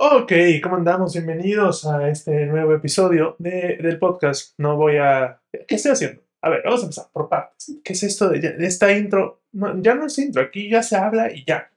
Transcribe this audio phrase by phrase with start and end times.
[0.00, 0.32] Ok,
[0.62, 1.12] ¿cómo andamos?
[1.14, 4.54] Bienvenidos a este nuevo episodio de- del podcast.
[4.58, 5.42] No voy a...
[5.66, 6.22] ¿Qué estoy haciendo?
[6.40, 7.80] A ver, vamos a empezar por partes.
[7.82, 9.42] ¿Qué es esto de, de esta intro?
[9.52, 11.72] No, ya no es intro, aquí ya se habla y ya.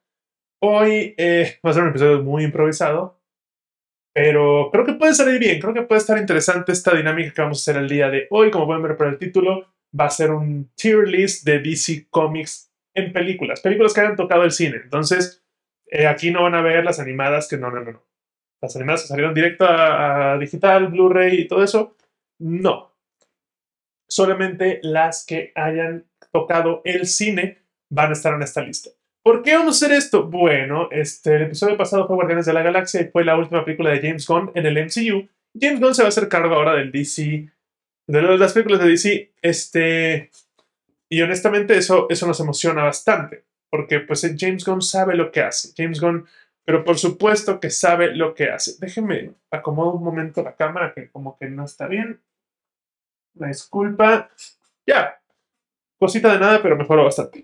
[0.62, 3.20] Hoy eh, va a ser un episodio muy improvisado,
[4.14, 7.58] pero creo que puede salir bien, creo que puede estar interesante esta dinámica que vamos
[7.68, 8.52] a hacer el día de hoy.
[8.52, 12.72] Como pueden ver por el título, va a ser un tier list de DC Comics
[12.96, 14.78] en películas, películas que hayan tocado el cine.
[14.84, 15.44] Entonces,
[15.88, 18.11] eh, aquí no van a ver las animadas que no, no, no, no.
[18.62, 21.96] Las animadas que salieron directo a, digital, Blu-ray y todo eso,
[22.40, 22.94] no.
[24.08, 28.92] Solamente las que hayan tocado el cine van a estar en esta lista.
[29.24, 30.26] ¿Por qué vamos a hacer esto?
[30.26, 33.92] Bueno, este, el episodio pasado fue Guardianes de la Galaxia y fue la última película
[33.92, 35.28] de James Gunn en el MCU.
[35.60, 37.50] James Gunn se va a hacer cargo ahora del DC,
[38.08, 40.32] de las películas de DC, este,
[41.10, 45.74] y honestamente eso, eso nos emociona bastante, porque pues James Gunn sabe lo que hace.
[45.76, 46.26] James Gunn,
[46.72, 48.76] pero por supuesto que sabe lo que hace.
[48.80, 52.22] Déjenme acomodo un momento la cámara que como que no está bien.
[53.36, 54.30] Una disculpa.
[54.88, 55.22] Ya.
[56.00, 57.44] Cosita de nada, pero mejoró bastante.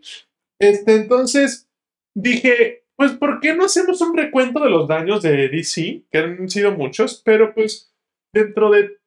[0.58, 1.70] Este, entonces
[2.16, 6.04] dije, pues, ¿por qué no hacemos un recuento de los daños de DC?
[6.10, 7.94] Que han sido muchos, pero pues
[8.34, 8.98] dentro de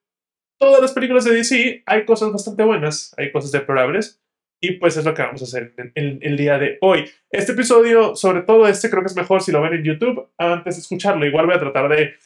[0.59, 4.20] todas las películas de DC hay cosas bastante buenas, hay cosas deplorables.
[4.63, 7.11] Y pues es lo que vamos a hacer el, día de hoy.
[7.31, 10.77] Este episodio, sobre todo este, creo que es mejor si lo ven en YouTube antes
[10.77, 11.25] de escucharlo.
[11.25, 12.17] Igual voy a tratar de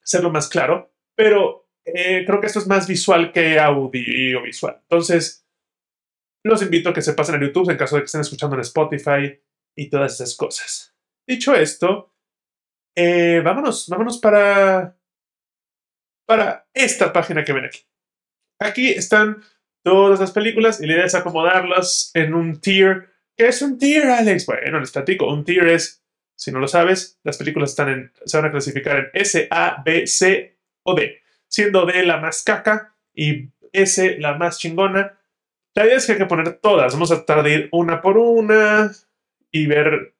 [0.00, 4.78] hacerlo más claro, pero eh, creo que esto es más visual que audiovisual.
[4.82, 5.48] Entonces,
[6.44, 8.60] los invito a que se pasen a YouTube en caso de que estén escuchando en
[8.60, 9.40] Spotify
[9.76, 10.94] y todas esas cosas.
[11.26, 12.14] Dicho esto,
[12.96, 14.96] eh, vámonos, vámonos para,
[16.24, 17.80] para esta página que ven aquí.
[18.60, 19.42] Aquí están
[19.88, 23.08] todas las películas y la idea es acomodarlas en un tier.
[23.34, 24.44] ¿Qué es un tier, Alex?
[24.44, 25.32] Bueno, les platico.
[25.32, 26.04] Un tier es,
[26.36, 29.82] si no lo sabes, las películas están en, se van a clasificar en S, A,
[29.82, 35.18] B, C o D, siendo D la más caca y S la más chingona.
[35.74, 36.92] La idea es que hay que poner todas.
[36.92, 38.92] Vamos a tratar de ir una por una
[39.50, 40.16] y ver.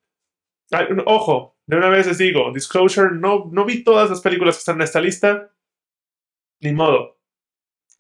[1.05, 4.77] Ojo, de una vez les digo, disclosure, no, no vi todas las películas que están
[4.77, 5.51] en esta lista.
[6.61, 7.18] Ni modo.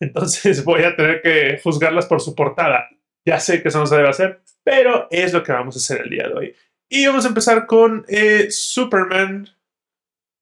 [0.00, 2.88] Entonces voy a tener que juzgarlas por su portada.
[3.26, 6.02] Ya sé que eso no se debe hacer, pero es lo que vamos a hacer
[6.02, 6.56] el día de hoy.
[6.90, 9.48] Y vamos a empezar con eh, Superman.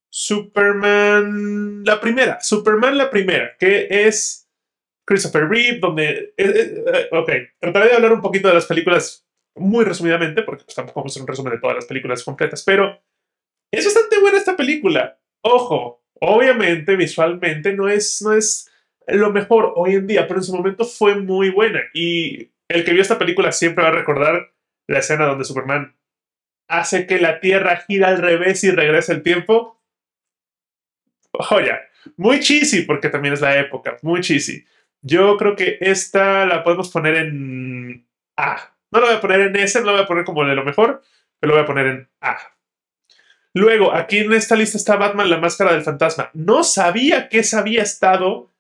[0.09, 1.85] Superman.
[1.85, 2.41] La primera.
[2.41, 4.49] Superman la primera, que es
[5.05, 6.35] Christopher Reeve, donde...
[6.37, 10.75] Eh, eh, ok, trataré de hablar un poquito de las películas muy resumidamente, porque pues,
[10.75, 13.01] tampoco vamos a hacer un resumen de todas las películas completas, pero
[13.73, 15.19] es bastante buena esta película.
[15.43, 18.71] Ojo, obviamente visualmente no es, no es
[19.07, 21.81] lo mejor hoy en día, pero en su momento fue muy buena.
[21.95, 24.53] Y el que vio esta película siempre va a recordar
[24.89, 25.97] la escena donde Superman
[26.69, 29.81] hace que la Tierra gira al revés y regresa el tiempo.
[31.33, 31.81] Joya,
[32.17, 34.67] muy cheesy, porque también es la época, muy cheesy.
[35.03, 38.07] Yo creo que esta la podemos poner en
[38.37, 38.73] A.
[38.91, 40.65] No la voy a poner en S, no la voy a poner como de lo
[40.65, 41.03] mejor,
[41.39, 42.39] pero la voy a poner en A.
[43.55, 46.31] Luego, aquí en esta lista está Batman, la máscara del fantasma.
[46.35, 48.53] No sabía que esa había estado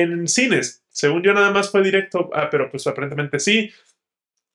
[0.00, 0.84] en cines.
[0.88, 3.72] Según yo, nada más fue directo, ah, pero pues aparentemente sí.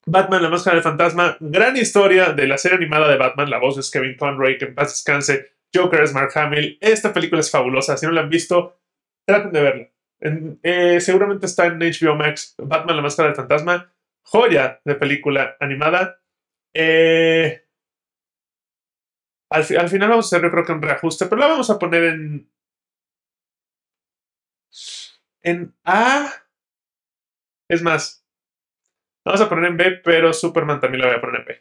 [0.06, 3.50] Batman, la máscara del fantasma, gran historia de la serie animada de Batman.
[3.50, 5.52] La voz es Kevin Conroy, que en paz descanse.
[5.74, 6.78] Joker es Mark Hamill.
[6.82, 7.98] Esta película es fabulosa.
[7.98, 8.80] Si no la han visto,
[9.26, 9.90] traten de verla.
[10.64, 12.56] Eh, seguramente está en HBO Max.
[12.58, 13.92] Batman, la máscara del fantasma.
[14.24, 16.20] Joya de película animada.
[16.74, 17.66] Eh,
[19.50, 21.80] al, al, final vamos a hacer, yo creo que un reajuste, pero la vamos a
[21.80, 22.50] poner en.
[25.44, 26.32] En A.
[27.70, 28.26] Es más,
[29.26, 31.60] vamos a poner en B, pero Superman también la voy a poner en B.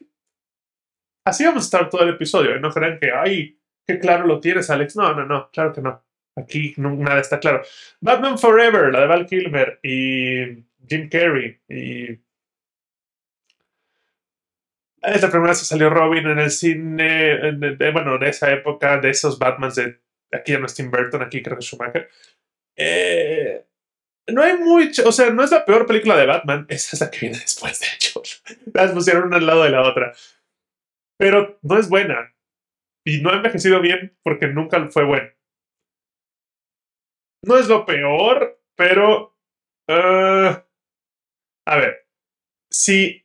[1.27, 2.57] Así vamos a estar todo el episodio.
[2.57, 2.61] ¿eh?
[2.61, 4.97] No crean que, ay, qué claro lo tienes, Alex.
[4.97, 6.03] No, no, no, claro que no.
[6.37, 7.63] Aquí nada está claro.
[8.01, 11.61] Batman Forever, la de Val Kilmer y Jim Carrey.
[11.69, 12.21] Y.
[15.03, 17.49] Es la primera vez que salió Robin en el cine.
[17.49, 17.61] En,
[17.93, 20.01] bueno, de esa época, de esos Batmans de.
[20.33, 22.09] Aquí ya no es Tim Burton, aquí creo que es Schumacher.
[22.77, 23.65] Eh,
[24.29, 25.09] no hay mucho.
[25.09, 26.67] O sea, no es la peor película de Batman.
[26.71, 28.23] Esa es la que viene después, de hecho.
[28.73, 30.13] Las pusieron una al lado de la otra.
[31.19, 32.35] Pero no es buena.
[33.05, 35.33] Y no ha envejecido bien porque nunca fue buena.
[37.45, 39.37] No es lo peor, pero...
[39.89, 40.61] Uh,
[41.67, 42.07] a ver.
[42.71, 43.25] Si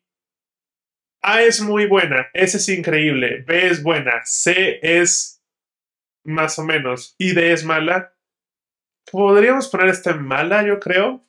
[1.22, 5.44] A es muy buena, S es increíble, B es buena, C es
[6.26, 8.13] más o menos y D es mala,
[9.12, 11.24] podríamos poner esta en mala, yo creo.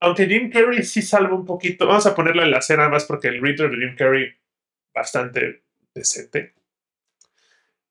[0.00, 1.86] Aunque Jim Carrey sí salva un poquito.
[1.86, 4.34] Vamos a ponerla en la escena más porque el Reader de Jim Carrey
[4.94, 5.62] bastante
[5.94, 6.54] decente.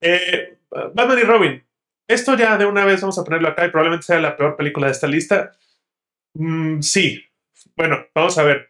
[0.01, 1.63] Eh, Batman y Robin.
[2.07, 4.87] Esto ya de una vez vamos a ponerlo acá y probablemente sea la peor película
[4.87, 5.53] de esta lista.
[6.35, 7.25] Mm, sí.
[7.75, 8.69] Bueno, vamos a ver.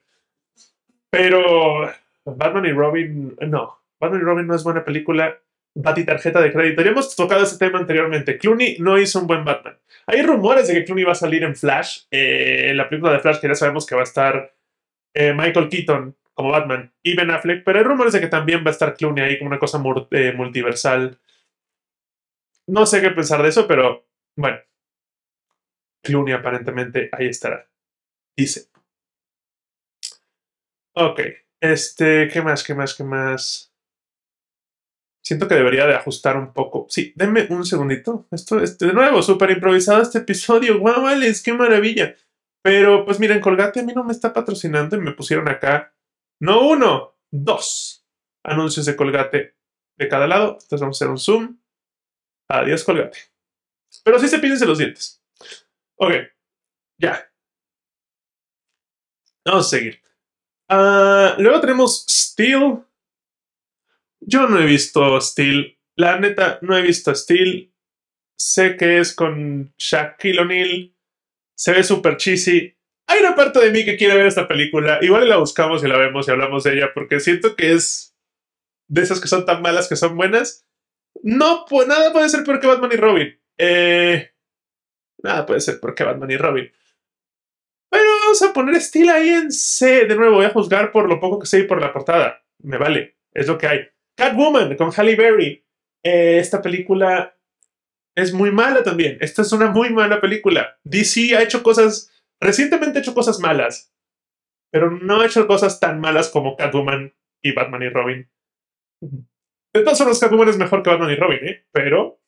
[1.10, 1.92] Pero
[2.26, 3.80] Batman y Robin, no.
[4.00, 5.38] Batman y Robin no es buena película.
[5.78, 6.82] Bati tarjeta de crédito.
[6.82, 8.38] Ya hemos tocado ese tema anteriormente.
[8.38, 9.78] Clooney no hizo un buen Batman.
[10.08, 13.20] Hay rumores de que Clooney va a salir en Flash, eh, en la película de
[13.20, 14.56] Flash, que ya sabemos que va a estar
[15.14, 18.70] eh, Michael Keaton como Batman y Ben Affleck, pero hay rumores de que también va
[18.70, 19.82] a estar Clooney ahí como una cosa
[20.12, 21.20] eh, multiversal.
[22.68, 24.06] No sé qué pensar de eso, pero
[24.36, 24.60] bueno.
[26.04, 27.68] Clooney aparentemente ahí estará.
[28.38, 28.70] Dice.
[30.94, 31.22] Ok.
[31.60, 32.64] Este, ¿qué más?
[32.64, 32.94] ¿Qué más?
[32.94, 33.75] ¿Qué más?
[35.26, 36.86] Siento que debería de ajustar un poco.
[36.88, 38.28] Sí, denme un segundito.
[38.30, 40.78] Esto, este, de nuevo, súper improvisado este episodio.
[40.78, 42.16] ¡Guau, wow, ¡Qué maravilla!
[42.64, 45.96] Pero, pues miren, Colgate a mí no me está patrocinando y me pusieron acá,
[46.40, 48.06] no uno, dos
[48.44, 49.56] anuncios de Colgate
[49.98, 50.54] de cada lado.
[50.54, 51.58] Entonces vamos a hacer un zoom.
[52.48, 53.18] Adiós, Colgate.
[54.04, 55.24] Pero sí se pídense los dientes.
[55.98, 56.14] Ok,
[57.02, 57.32] ya.
[59.44, 60.02] Vamos a seguir.
[60.70, 62.84] Uh, luego tenemos Steel.
[64.28, 65.78] Yo no he visto Steel.
[65.96, 67.74] La neta, no he visto Steel.
[68.38, 70.96] Sé que es con Shaquille O'Neal.
[71.56, 72.76] Se ve súper cheesy.
[73.08, 74.98] Hay una parte de mí que quiere ver esta película.
[75.02, 78.18] Igual la buscamos y la vemos y hablamos de ella porque siento que es
[78.88, 80.66] de esas que son tan malas que son buenas.
[81.22, 83.40] No, pues nada puede ser peor que Batman y Robin.
[83.58, 84.32] Eh,
[85.24, 86.72] nada puede ser peor que Batman y Robin.
[87.92, 90.06] Pero vamos a poner estilo ahí en C.
[90.06, 92.44] De nuevo, voy a juzgar por lo poco que sé y por la portada.
[92.64, 93.95] Me vale, es lo que hay.
[94.16, 95.66] Catwoman con Halle Berry.
[96.04, 97.36] Eh, esta película
[98.16, 99.18] es muy mala también.
[99.22, 100.78] Esta es una muy mala película.
[100.84, 103.94] DC ha hecho cosas, recientemente ha hecho cosas malas,
[104.72, 108.30] pero no ha hecho cosas tan malas como Catwoman y Batman y Robin.
[109.02, 111.66] De todas formas, Catwoman es mejor que Batman y Robin, ¿eh?
[111.72, 112.20] Pero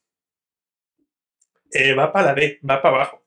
[1.71, 3.23] eh, va para la D, va para abajo.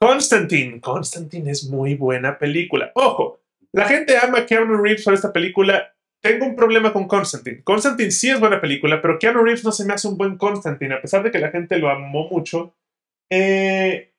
[0.00, 0.80] Constantine.
[0.80, 2.92] Constantine es muy buena película.
[2.94, 3.40] Ojo,
[3.72, 5.94] la gente ama a Keanu Reeves por esta película.
[6.20, 7.62] Tengo un problema con Constantine.
[7.62, 10.94] Constantine sí es buena película, pero Keanu Reeves no se me hace un buen Constantine,
[10.94, 12.74] a pesar de que la gente lo amó mucho.
[13.30, 14.12] Eh,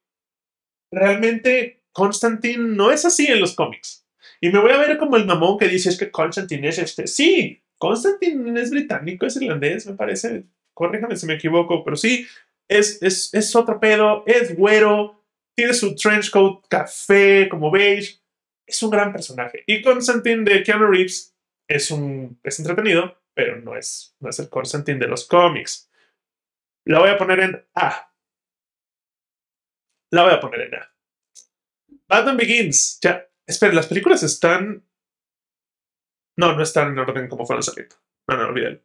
[0.91, 4.05] realmente Constantine no es así en los cómics.
[4.41, 7.07] Y me voy a ver como el mamón que dice es que Constantine es este.
[7.07, 10.45] Sí, Constantine es británico, es irlandés, me parece.
[10.73, 12.25] Corríjame si me equivoco, pero sí,
[12.69, 15.21] es, es, es otro pedo, es güero,
[15.55, 18.19] tiene su trench coat café, como beige.
[18.65, 19.63] Es un gran personaje.
[19.67, 21.35] Y Constantine de Keanu Reeves
[21.69, 25.89] es, un, es entretenido, pero no es, no es el Constantine de los cómics.
[26.85, 28.11] La voy a poner en A.
[30.11, 30.93] La voy a poner en A.
[32.07, 32.99] Batman Begins.
[33.01, 34.83] Ya, esperen, las películas están
[36.39, 37.97] no, no están en orden como fueron saliendo.
[38.29, 38.79] No, no, olvídalo.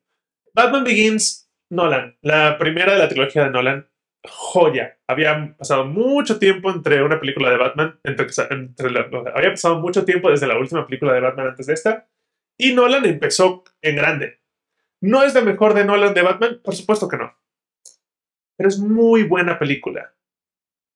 [0.54, 2.18] Batman Begins, Nolan.
[2.20, 3.88] La primera de la trilogía de Nolan.
[4.26, 4.98] Joya.
[5.06, 8.00] Había pasado mucho tiempo entre una película de Batman.
[8.02, 8.26] Entre,
[9.34, 12.08] había pasado mucho tiempo desde la última película de Batman antes de esta.
[12.58, 14.40] Y Nolan empezó en grande.
[15.00, 16.60] ¿No es la mejor de Nolan de Batman?
[16.62, 17.36] Por supuesto que no.
[18.56, 20.14] Pero es muy buena película.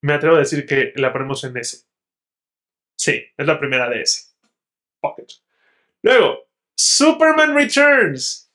[0.03, 1.87] Me atrevo a decir que la ponemos en S.
[2.97, 4.35] Sí, es la primera de S.
[5.01, 5.27] Pocket.
[6.03, 8.53] Luego, Superman Returns.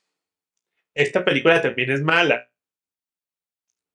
[0.96, 2.50] Esta película también es mala.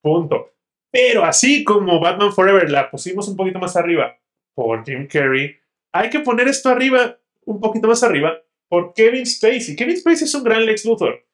[0.03, 0.55] Punto.
[0.91, 4.19] Pero así como Batman Forever la pusimos un poquito más arriba
[4.55, 5.59] por Jim Carrey,
[5.93, 9.77] hay que poner esto arriba, un poquito más arriba, por Kevin Spacey.
[9.77, 11.25] Kevin Spacey es un gran Lex Luthor.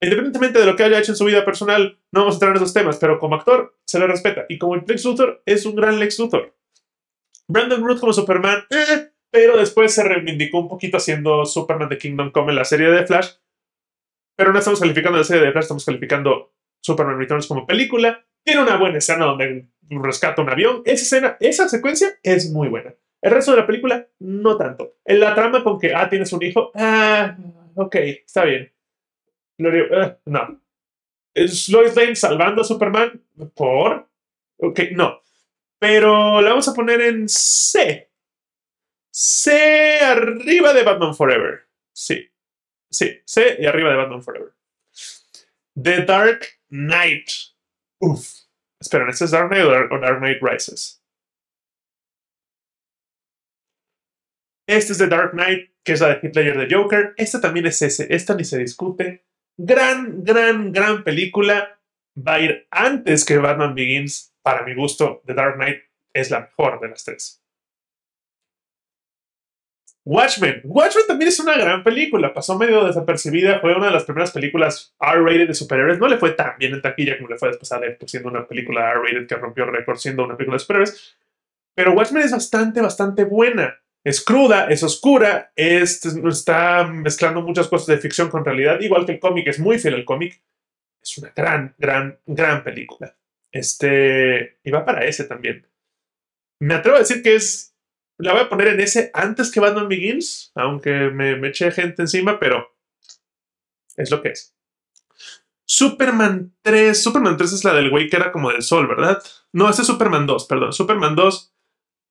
[0.00, 2.56] Independientemente de lo que haya hecho en su vida personal, no vamos a entrar en
[2.56, 4.44] esos temas, pero como actor se le respeta.
[4.48, 6.54] Y como Lex Luthor es un gran Lex Luthor.
[7.48, 12.30] Brandon Root como Superman, eh, pero después se reivindicó un poquito haciendo Superman de Kingdom
[12.30, 13.30] Come en la serie de Flash.
[14.36, 18.26] Pero no estamos calificando la serie de Flash, estamos calificando Superman Returns como película.
[18.44, 20.82] Tiene una buena escena donde rescata un avión.
[20.84, 22.94] Esa escena, esa secuencia es muy buena.
[23.24, 24.98] El resto de la película, no tanto.
[25.02, 27.34] En la trama con que, ah, tienes un hijo, ah,
[27.74, 28.70] ok, está bien.
[29.58, 30.60] Uh, no.
[31.32, 33.24] ¿Es Lois Lane salvando a Superman?
[33.54, 34.10] ¿Por?
[34.58, 35.22] Ok, no.
[35.78, 38.10] Pero la vamos a poner en C.
[39.10, 41.66] C arriba de Batman Forever.
[41.94, 42.30] Sí.
[42.90, 44.52] Sí, C y arriba de Batman Forever.
[45.82, 47.30] The Dark Knight.
[48.00, 48.40] Uf.
[48.78, 51.02] Espera, ¿este es Dark Knight o Dark Knight Rises?
[54.66, 57.14] Este es The Dark Knight, que es la de Hitler de Joker.
[57.16, 58.06] Esta también es ese.
[58.14, 59.24] Esta ni se discute.
[59.56, 61.78] Gran, gran, gran película.
[62.16, 64.32] Va a ir antes que Batman Begins.
[64.42, 67.42] Para mi gusto, The Dark Knight es la mejor de las tres.
[70.06, 70.60] Watchmen.
[70.64, 72.34] Watchmen también es una gran película.
[72.34, 73.60] Pasó medio desapercibida.
[73.60, 75.98] Fue una de las primeras películas R-rated de superhéroes.
[75.98, 78.46] No le fue tan bien en taquilla como le fue después a Deadpool, siendo una
[78.46, 81.16] película R-rated que rompió récord siendo una película de superhéroes.
[81.74, 83.80] Pero Watchmen es bastante, bastante buena.
[84.04, 89.18] Es cruda, es oscura, está mezclando muchas cosas de ficción con realidad, igual que el
[89.18, 90.42] cómic, es muy fiel al cómic.
[91.02, 93.16] Es una gran, gran, gran película.
[93.50, 95.66] Este, y va para ese también.
[96.60, 97.74] Me atrevo a decir que es,
[98.18, 102.38] la voy a poner en ese antes que Batman Begins, aunque me, eché gente encima,
[102.38, 102.76] pero
[103.96, 104.54] es lo que es.
[105.66, 109.22] Superman 3, Superman 3 es la del güey que era como del sol, ¿verdad?
[109.52, 110.72] No, ese es Superman 2, perdón.
[110.72, 111.53] Superman 2,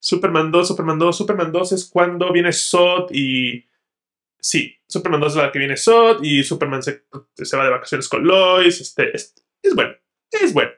[0.04, 3.66] Superman 2, Superman 2, Superman 2 es cuando viene Sod y...
[4.38, 7.06] Sí, Superman 2 es la que viene Sod y Superman se,
[7.36, 8.82] se va de vacaciones con Lois.
[8.82, 9.96] Este, es, es bueno,
[10.30, 10.74] es bueno.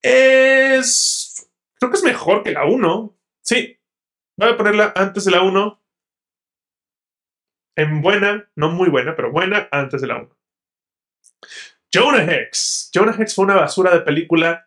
[0.00, 1.50] Es...
[1.78, 3.18] Creo que es mejor que la 1.
[3.42, 3.78] Sí,
[4.38, 5.82] voy a ponerla antes de la 1.
[7.76, 10.34] En buena, no muy buena, pero buena antes de la 1.
[11.92, 12.90] Jonah Hex.
[12.94, 14.65] Jonah Hex fue una basura de película.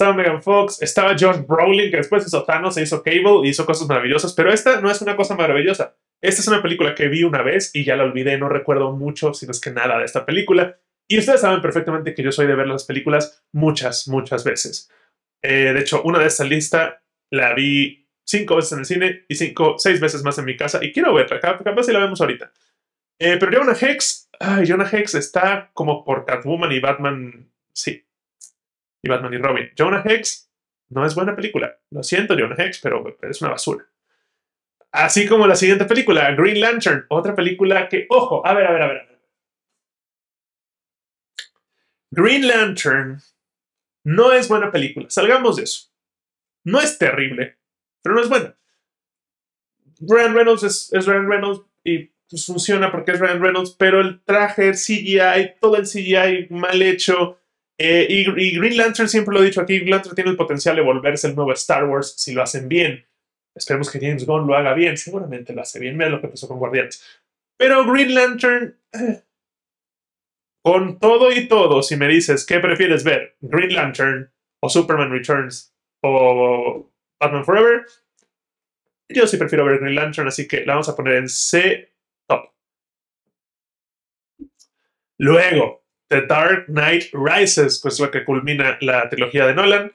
[0.00, 3.86] Estaba Megan Fox, estaba Josh Brolin, que después hizo Thanos, se hizo Cable hizo cosas
[3.86, 5.94] maravillosas, pero esta no es una cosa maravillosa.
[6.22, 9.34] Esta es una película que vi una vez y ya la olvidé, no recuerdo mucho,
[9.34, 10.78] si no es que nada de esta película.
[11.06, 14.90] Y ustedes saben perfectamente que yo soy de ver las películas muchas, muchas veces.
[15.42, 19.34] Eh, de hecho, una de esta lista la vi cinco veces en el cine y
[19.34, 22.50] cinco, seis veces más en mi casa y quiero verla, capaz si la vemos ahorita.
[23.18, 28.02] Eh, pero Jonah Hex, ay, Jonah Hex está como por Catwoman y Batman, sí,
[29.02, 29.70] y Batman y Robin.
[29.76, 30.50] Jonah Hex
[30.90, 31.78] no es buena película.
[31.90, 33.86] Lo siento, Jonah Hex, pero es una basura.
[34.92, 38.82] Así como la siguiente película, Green Lantern, otra película que, ojo, a ver, a ver,
[38.82, 39.10] a ver.
[42.10, 43.20] Green Lantern
[44.04, 45.08] no es buena película.
[45.08, 45.90] Salgamos de eso.
[46.64, 47.58] No es terrible,
[48.02, 48.56] pero no es buena.
[50.00, 54.72] Ryan Reynolds es, Ryan Reynolds y pues, funciona porque es Ryan Reynolds, pero el traje,
[54.72, 57.39] CGI, todo el CGI mal hecho.
[57.82, 60.82] Eh, y, Green Lantern, siempre lo he dicho aquí, Green Lantern tiene el potencial de
[60.82, 63.06] volverse el nuevo Star Wars si lo hacen bien.
[63.54, 66.46] Esperemos que James Gunn lo haga bien, seguramente lo hace bien, mira lo que pasó
[66.46, 67.02] con Guardianes.
[67.56, 69.22] Pero Green Lantern, eh,
[70.62, 73.36] con todo y todo, si me dices, ¿qué prefieres ver?
[73.40, 74.30] ¿Green Lantern
[74.62, 76.86] o Superman Returns o
[77.18, 77.86] Batman Forever?
[79.08, 81.94] Yo sí prefiero ver Green Lantern, así que la vamos a poner en C
[82.28, 82.52] top.
[85.16, 89.92] Luego, The Dark Knight Rises, pues lo que culmina la trilogía de Nolan.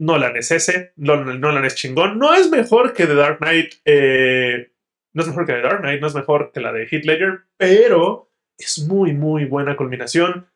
[0.00, 2.18] Nolan es ese, Nolan, es chingón.
[2.18, 4.72] No es mejor que The Dark Knight, eh,
[5.14, 7.42] no es mejor que The Dark Knight, no es mejor que la de Heath Ledger,
[7.56, 10.48] pero es muy, muy buena culminación.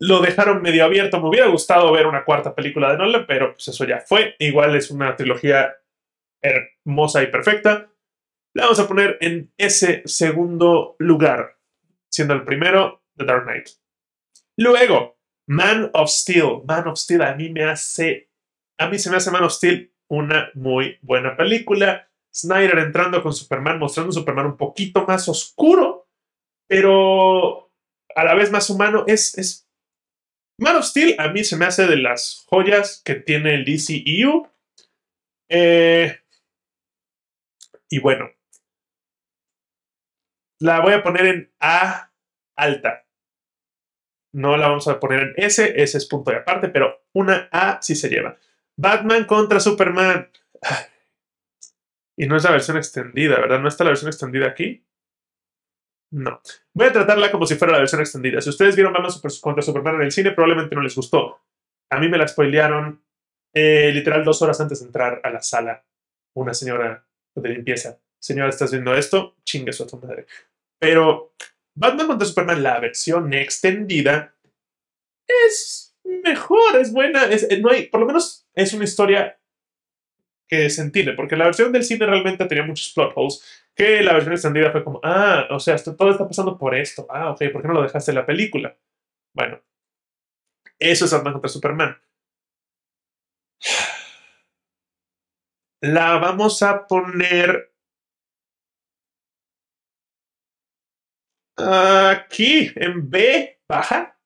[0.00, 1.20] Lo dejaron medio abierto.
[1.20, 4.34] Me hubiera gustado ver una cuarta película de Nolan, pero pues eso ya fue.
[4.40, 5.76] Igual es una trilogía
[6.42, 7.90] hermosa y perfecta.
[8.54, 11.58] La vamos a poner en ese segundo lugar,
[12.08, 13.68] siendo el primero The Dark Knight.
[14.56, 16.62] Luego, Man of Steel.
[16.66, 18.30] Man of Steel a mí me hace,
[18.78, 22.08] a mí se me hace Man of Steel una muy buena película.
[22.34, 26.08] Snyder entrando con Superman, mostrando un Superman un poquito más oscuro,
[26.68, 27.72] pero
[28.14, 29.04] a la vez más humano.
[29.06, 29.68] Es, es
[30.58, 34.50] Man of Steel a mí se me hace de las joyas que tiene el DCEU.
[35.48, 36.18] Eh,
[37.88, 38.30] y bueno,
[40.60, 42.10] la voy a poner en A
[42.56, 43.05] alta.
[44.32, 47.80] No la vamos a poner en S, ese es punto de aparte, pero una A
[47.80, 48.36] sí se lleva.
[48.76, 50.30] Batman contra Superman.
[52.18, 53.60] Y no es la versión extendida, ¿verdad?
[53.60, 54.86] ¿No está la versión extendida aquí?
[56.10, 56.40] No.
[56.72, 58.40] Voy a tratarla como si fuera la versión extendida.
[58.40, 61.42] Si ustedes vieron Batman contra Superman en el cine, probablemente no les gustó.
[61.90, 63.04] A mí me la spoilearon
[63.52, 65.84] eh, literal dos horas antes de entrar a la sala.
[66.34, 67.98] Una señora de limpieza.
[68.18, 69.36] Señora, ¿estás viendo esto?
[69.44, 70.26] Chingue su madre.
[70.78, 71.34] Pero
[71.76, 74.34] Batman contra Superman, la versión extendida,
[75.26, 77.24] es mejor, es buena.
[77.26, 79.38] Es, no hay, por lo menos es una historia
[80.48, 84.32] que sentirle, porque la versión del cine realmente tenía muchos plot holes que la versión
[84.32, 87.06] extendida fue como, ah, o sea, todo está pasando por esto.
[87.10, 88.76] Ah, ok, ¿por qué no lo dejaste en la película?
[89.34, 89.60] Bueno,
[90.78, 91.98] eso es Batman contra Superman.
[95.82, 97.75] La vamos a poner
[101.56, 104.18] aquí, en B, baja.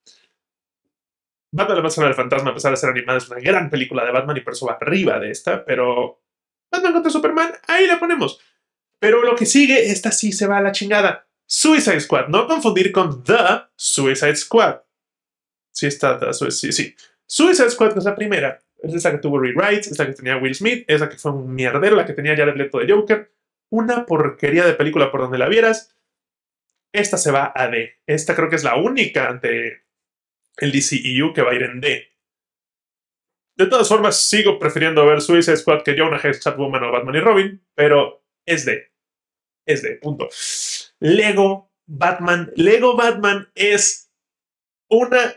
[1.53, 4.13] Batman la Máscara del Fantasma, a pesar de ser animada, es una gran película de
[4.13, 6.23] Batman y por eso va arriba de esta, pero
[6.71, 8.41] Batman contra Superman, ahí la ponemos.
[9.01, 11.27] Pero lo que sigue, esta sí se va a la chingada.
[11.47, 14.83] Suicide Squad, no confundir con The Suicide Squad.
[15.73, 16.97] Sí está, The Suicide, sí, sí.
[17.27, 20.37] Suicide Squad, que es la primera, es la que tuvo rewrites, es la que tenía
[20.37, 23.33] Will Smith, es la que fue un mierdero, la que tenía Jared Leto de Joker.
[23.71, 25.97] una porquería de película por donde la vieras.
[26.93, 28.01] Esta se va a D.
[28.07, 29.85] Esta creo que es la única ante
[30.59, 32.09] el DCEU que va a ir en D.
[33.57, 37.21] De todas formas, sigo prefiriendo ver Suicide Squad que Jonah Hex, Catwoman o Batman y
[37.21, 38.91] Robin, pero es D.
[39.67, 40.29] Es D, punto.
[40.99, 42.51] Lego Batman.
[42.57, 44.11] Lego Batman es
[44.89, 45.35] una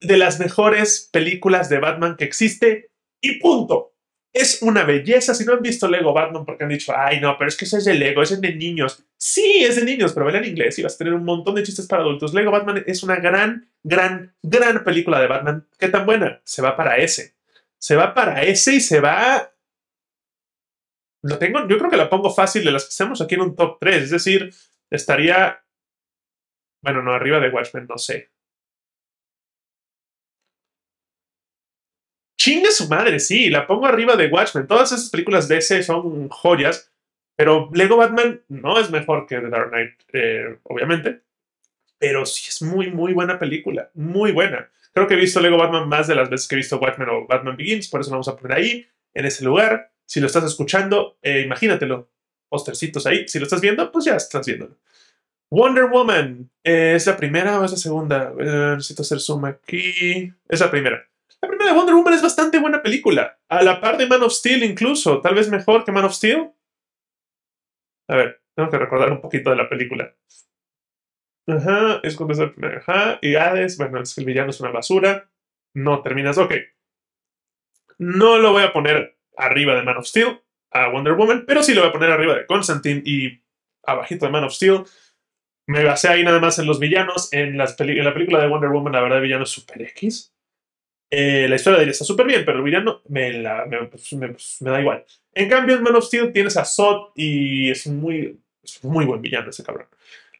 [0.00, 2.90] de las mejores películas de Batman que existe
[3.22, 3.95] y punto.
[4.32, 5.34] Es una belleza.
[5.34, 7.78] Si no han visto Lego Batman porque han dicho, ay no, pero es que ese
[7.78, 9.04] es de Lego, es de niños.
[9.16, 11.62] Sí, es de niños, pero ven en inglés y vas a tener un montón de
[11.62, 12.34] chistes para adultos.
[12.34, 15.66] Lego Batman es una gran, gran, gran película de Batman.
[15.78, 16.40] ¿Qué tan buena?
[16.44, 17.34] Se va para ese.
[17.78, 19.52] Se va para ese y se va...
[21.22, 23.56] Lo tengo, yo creo que la pongo fácil de las que estamos aquí en un
[23.56, 24.02] top 3.
[24.02, 24.52] Es decir,
[24.90, 25.62] estaría...
[26.82, 28.30] Bueno, no, arriba de Watchmen, no sé.
[32.46, 34.68] Chingue su madre, sí, la pongo arriba de Watchmen.
[34.68, 36.92] Todas esas películas ese son joyas,
[37.34, 41.22] pero Lego Batman no es mejor que The Dark Knight, eh, obviamente.
[41.98, 43.90] Pero sí es muy, muy buena película.
[43.94, 44.70] Muy buena.
[44.92, 47.26] Creo que he visto Lego Batman más de las veces que he visto Watchmen o
[47.26, 49.90] Batman Begins, por eso lo vamos a poner ahí, en ese lugar.
[50.04, 52.08] Si lo estás escuchando, eh, imagínatelo.
[52.48, 53.26] Postercitos ahí.
[53.26, 54.76] Si lo estás viendo, pues ya estás viéndolo.
[55.50, 56.48] Wonder Woman.
[56.62, 58.32] Eh, ¿Es la primera o es la segunda?
[58.36, 60.32] necesito hacer zoom aquí.
[60.48, 61.08] Es la primera.
[61.42, 63.38] La primera de Wonder Woman es bastante buena película.
[63.48, 65.20] A la par de Man of Steel incluso.
[65.20, 66.50] Tal vez mejor que Man of Steel.
[68.08, 70.14] A ver, tengo que recordar un poquito de la película.
[71.48, 72.78] Ajá, es cuando es el primer.
[72.78, 75.30] Ajá, y Hades, bueno, es que el villano es una basura.
[75.74, 76.54] No terminas, ok.
[77.98, 80.40] No lo voy a poner arriba de Man of Steel,
[80.70, 83.42] a Wonder Woman, pero sí lo voy a poner arriba de Constantine y
[83.84, 84.84] abajito de Man of Steel.
[85.68, 87.32] Me basé ahí nada más en los villanos.
[87.32, 90.35] En, las en la película de Wonder Woman, la verdad, el villano es super X.
[91.10, 93.42] Eh, la historia de ella está súper bien, pero el villano me,
[93.90, 95.04] pues, pues, me, da igual.
[95.32, 98.40] En cambio, en Man of Steel tienes a Zod y es muy,
[98.82, 99.86] muy buen villano ese cabrón.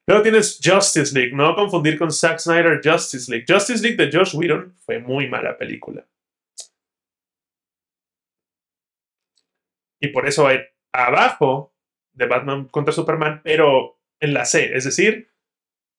[0.07, 3.47] Luego tienes Justice League, no confundir con Zack Snyder Justice League.
[3.49, 6.05] Justice League de Josh Whedon fue muy mala película.
[10.01, 11.75] Y por eso va a ir abajo
[12.13, 15.29] de Batman contra Superman, pero en la C, es decir,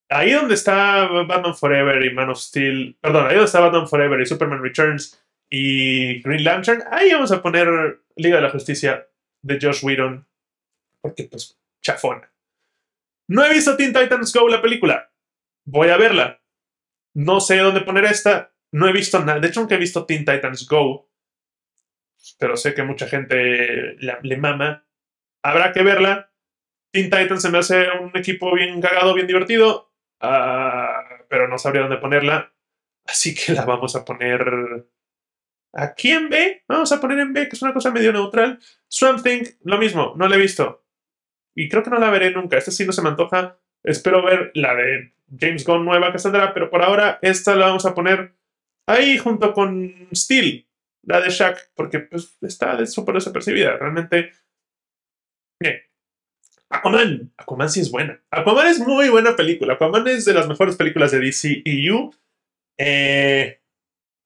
[0.09, 4.19] ahí donde está Batman Forever y Man of Steel, perdón, ahí donde está Batman Forever
[4.21, 9.07] y Superman Returns y Green Lantern, ahí vamos a poner Liga de la Justicia
[9.41, 10.27] de Josh Whedon,
[11.01, 12.31] porque pues chafona.
[13.27, 15.11] No he visto Teen Titans Go, la película.
[15.65, 16.41] Voy a verla.
[17.13, 18.53] No sé dónde poner esta.
[18.71, 19.39] No he visto nada.
[19.39, 21.09] De hecho, nunca he visto Teen Titans Go.
[22.39, 24.85] Pero sé que mucha gente le mama.
[25.43, 26.31] Habrá que verla.
[26.91, 29.86] Teen Titans se me hace un equipo bien cagado, bien divertido.
[30.19, 32.53] Ah, pero no sabría dónde ponerla.
[33.05, 34.87] Así que la vamos a poner
[35.73, 36.63] aquí en B.
[36.67, 38.59] Vamos a poner en B, que es una cosa medio neutral.
[38.87, 40.85] Swamp Thing, lo mismo, no la he visto.
[41.55, 42.57] Y creo que no la veré nunca.
[42.57, 43.57] Esta sí no se me antoja.
[43.83, 47.85] Espero ver la de James Gunn nueva que saldrá, pero por ahora esta la vamos
[47.85, 48.33] a poner
[48.87, 50.67] ahí junto con Steel,
[51.03, 53.77] la de Shaq, porque pues está súper desapercibida.
[53.77, 54.31] Realmente.
[56.77, 57.33] Aquaman.
[57.37, 58.21] Aquaman sí es buena.
[58.31, 59.73] Aquaman es muy buena película.
[59.73, 62.11] Aquaman es de las mejores películas de DCEU.
[62.77, 63.61] Eh,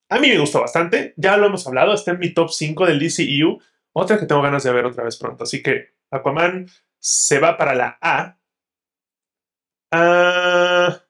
[0.10, 1.14] a mí me gustó bastante.
[1.18, 1.94] Ya lo hemos hablado.
[1.94, 3.60] Está en mi top 5 del DCEU.
[3.94, 5.44] Otra que tengo ganas de ver otra vez pronto.
[5.44, 6.68] Así que Aquaman
[7.00, 8.38] se va para la A.
[9.94, 11.02] Ah,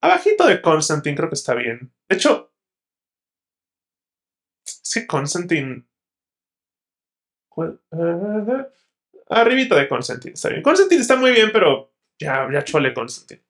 [0.00, 1.92] abajito de Constantine creo que está bien.
[2.08, 2.52] De hecho,
[4.64, 5.84] sí, Constantine...
[9.32, 10.62] Arribito de Constantine está bien.
[10.62, 13.42] Constantine está muy bien, pero ya, ya chole Constantine.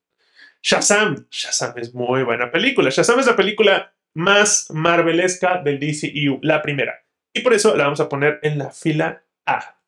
[0.62, 1.26] Shazam.
[1.30, 2.90] Shazam es muy buena película.
[2.90, 7.04] Shazam es la película más marvelesca del DCEU, la primera.
[7.34, 9.78] Y por eso la vamos a poner en la fila A.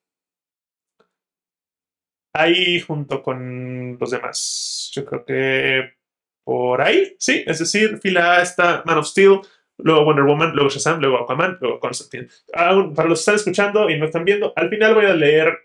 [2.35, 4.91] Ahí junto con los demás.
[4.93, 5.95] Yo creo que
[6.43, 7.45] por ahí, sí.
[7.47, 9.41] Es decir, fila A está Man of Steel,
[9.79, 12.29] luego Wonder Woman, luego Shazam, luego Aquaman, luego Constantine.
[12.53, 15.64] para los que están escuchando y no están viendo, al final voy a leer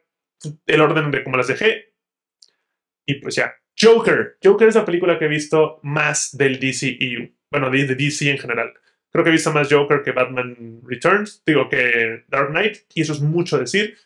[0.66, 1.94] el orden de cómo las dejé.
[3.06, 3.56] Y pues ya.
[3.80, 4.38] Joker.
[4.44, 7.32] Joker es la película que he visto más del DCEU.
[7.50, 8.74] Bueno, de, de DC en general.
[9.12, 11.44] Creo que he visto más Joker que Batman Returns.
[11.46, 12.80] Digo que Dark Knight.
[12.94, 13.98] Y eso es mucho decir.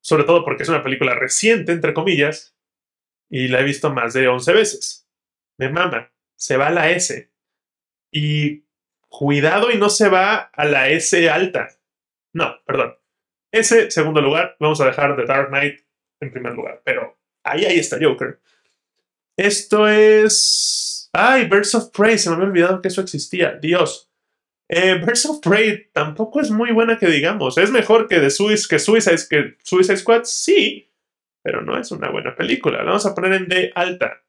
[0.00, 2.56] Sobre todo porque es una película reciente, entre comillas.
[3.30, 5.08] Y la he visto más de 11 veces.
[5.58, 6.12] Me mama.
[6.36, 7.30] Se va a la S.
[8.10, 8.64] Y
[9.08, 11.68] cuidado y no se va a la S alta.
[12.32, 12.96] No, perdón.
[13.54, 15.80] Ese segundo lugar, vamos a dejar The Dark Knight
[16.20, 16.82] en primer lugar.
[16.84, 18.40] Pero ahí, ahí está Joker.
[19.36, 21.08] Esto es.
[21.12, 23.52] Ay, Birds of Prey, se me había olvidado que eso existía.
[23.52, 24.10] Dios.
[24.68, 27.56] Eh, Birds of Prey tampoco es muy buena que digamos.
[27.56, 30.90] Es mejor que, de Suicide, que, Suicide, que Suicide Squad, sí,
[31.40, 32.78] pero no es una buena película.
[32.78, 34.24] La vamos a poner en D alta.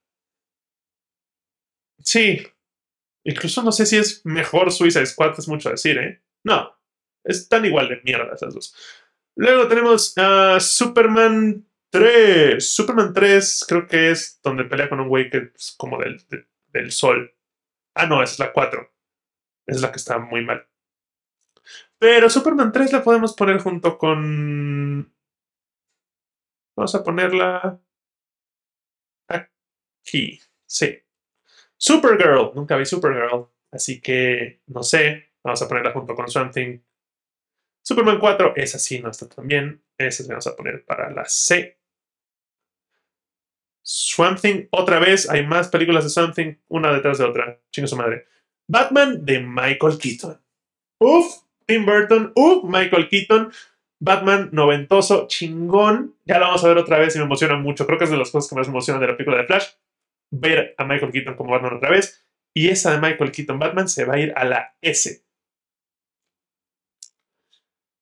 [1.97, 2.45] Sí.
[3.23, 6.21] Incluso no sé si es mejor Suicide Squad, es mucho decir, ¿eh?
[6.43, 6.75] No.
[7.23, 8.75] Están igual de mierda esas dos.
[9.35, 12.67] Luego tenemos a Superman 3.
[12.67, 16.25] Superman 3 creo que es donde pelea con un güey que es como del,
[16.67, 17.33] del sol.
[17.93, 18.93] Ah, no, es la 4.
[19.67, 20.67] Es la que está muy mal.
[21.97, 25.13] Pero Superman 3 la podemos poner junto con.
[26.75, 27.79] Vamos a ponerla
[29.27, 30.39] aquí.
[30.65, 30.99] Sí.
[31.77, 32.51] Supergirl.
[32.53, 33.47] Nunca vi Supergirl.
[33.71, 35.33] Así que no sé.
[35.43, 36.79] Vamos a ponerla junto con Something.
[37.85, 38.53] Superman 4.
[38.55, 39.81] Esa sí no está tan bien.
[39.97, 41.77] Esa vamos a poner para la C.
[43.83, 47.59] Something, otra vez, hay más películas de Something, una detrás de otra.
[47.71, 48.25] Chingo su madre.
[48.67, 50.41] Batman de Michael Keaton.
[50.99, 52.31] Uf, Tim Burton.
[52.35, 53.51] Uf, Michael Keaton.
[53.99, 56.15] Batman noventoso, chingón.
[56.25, 57.85] Ya lo vamos a ver otra vez y me emociona mucho.
[57.85, 59.67] Creo que es de las cosas que más me emocionan de la película de Flash.
[60.31, 62.25] Ver a Michael Keaton como Batman otra vez.
[62.55, 65.24] Y esa de Michael Keaton Batman se va a ir a la S.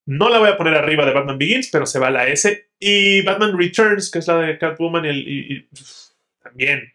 [0.06, 2.70] No la voy a poner arriba de Batman Begins, pero se va a la S.
[2.78, 5.68] Y Batman Returns, que es la de Catwoman, y,
[6.42, 6.92] también.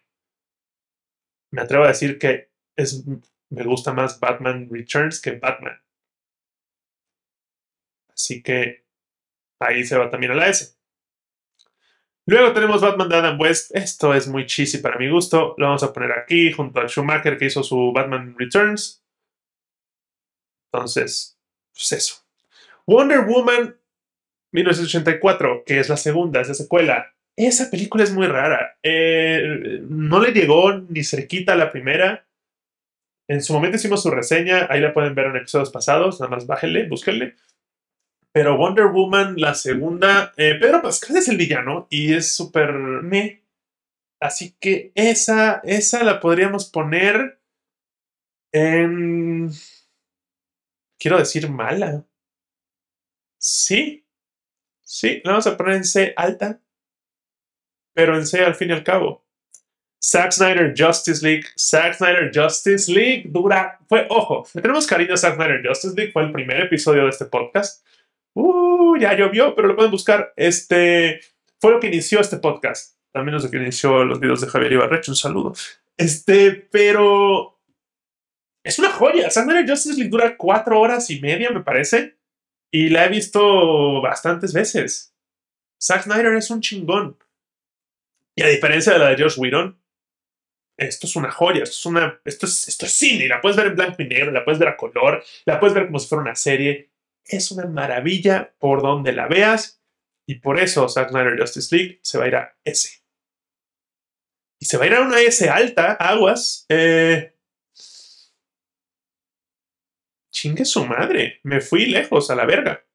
[1.52, 3.04] Me atrevo a decir que es,
[3.50, 5.82] me gusta más Batman Returns que Batman.
[8.14, 8.86] Así que
[9.60, 10.78] ahí se va también a la S.
[12.28, 13.76] Luego tenemos Batman de Adam West.
[13.76, 15.56] Esto es muy cheesy para mi gusto.
[15.58, 19.04] Lo vamos a poner aquí junto a Schumacher que hizo su Batman Returns.
[20.72, 21.40] Entonces,
[21.74, 22.29] pues eso.
[22.90, 23.78] Wonder Woman
[24.52, 27.14] 1984, que es la segunda, es la secuela.
[27.38, 28.80] Esa película es muy rara.
[28.82, 32.28] Eh, no le llegó ni cerquita a la primera.
[33.30, 36.48] En su momento hicimos su reseña, ahí la pueden ver en episodios pasados, nada más
[36.48, 37.36] bájenle, búsquenle.
[38.32, 43.44] Pero Wonder Woman, la segunda, eh, Pedro Pascal es el villano y es súper me.
[44.20, 47.40] Así que esa, esa la podríamos poner
[48.52, 49.52] en...
[51.00, 52.04] Quiero decir mala.
[53.40, 54.06] Sí,
[54.84, 56.62] sí, la vamos a poner en C alta,
[57.94, 59.26] pero en C al fin y al cabo.
[60.02, 61.46] Zack Snyder Justice League.
[61.58, 63.80] Zack Snyder Justice League dura.
[63.88, 66.12] Fue, ojo, tenemos cariño a Zack Snyder Justice League.
[66.12, 67.86] Fue el primer episodio de este podcast.
[68.34, 70.34] Uh, ya llovió, pero lo pueden buscar.
[70.36, 71.22] Este
[71.60, 72.98] fue lo que inició este podcast.
[73.12, 75.12] También es lo que inició los videos de Javier Ibarrecho.
[75.12, 75.54] Un saludo.
[75.98, 77.60] Este, pero.
[78.64, 79.30] Es una joya.
[79.30, 82.19] Zack Snyder Justice League dura cuatro horas y media, me parece.
[82.72, 85.16] Y la he visto bastantes veces.
[85.82, 87.18] Zack Snyder es un chingón.
[88.36, 89.80] Y a diferencia de la de Josh Whedon,
[90.78, 93.68] esto es una joya, esto es, una, esto es, esto es cine, la puedes ver
[93.68, 96.22] en blanco y negro, la puedes ver a color, la puedes ver como si fuera
[96.22, 96.92] una serie.
[97.26, 99.82] Es una maravilla por donde la veas
[100.26, 103.04] y por eso Zack Snyder Justice League se va a ir a S.
[104.62, 106.66] Y se va a ir a una S alta, aguas.
[106.70, 107.34] Eh,
[110.40, 112.86] chingue su madre, me fui lejos a la verga.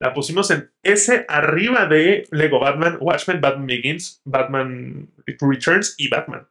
[0.00, 6.48] La pusimos en S arriba de Lego Batman, Watchmen, Batman Begins, Batman Returns y Batman.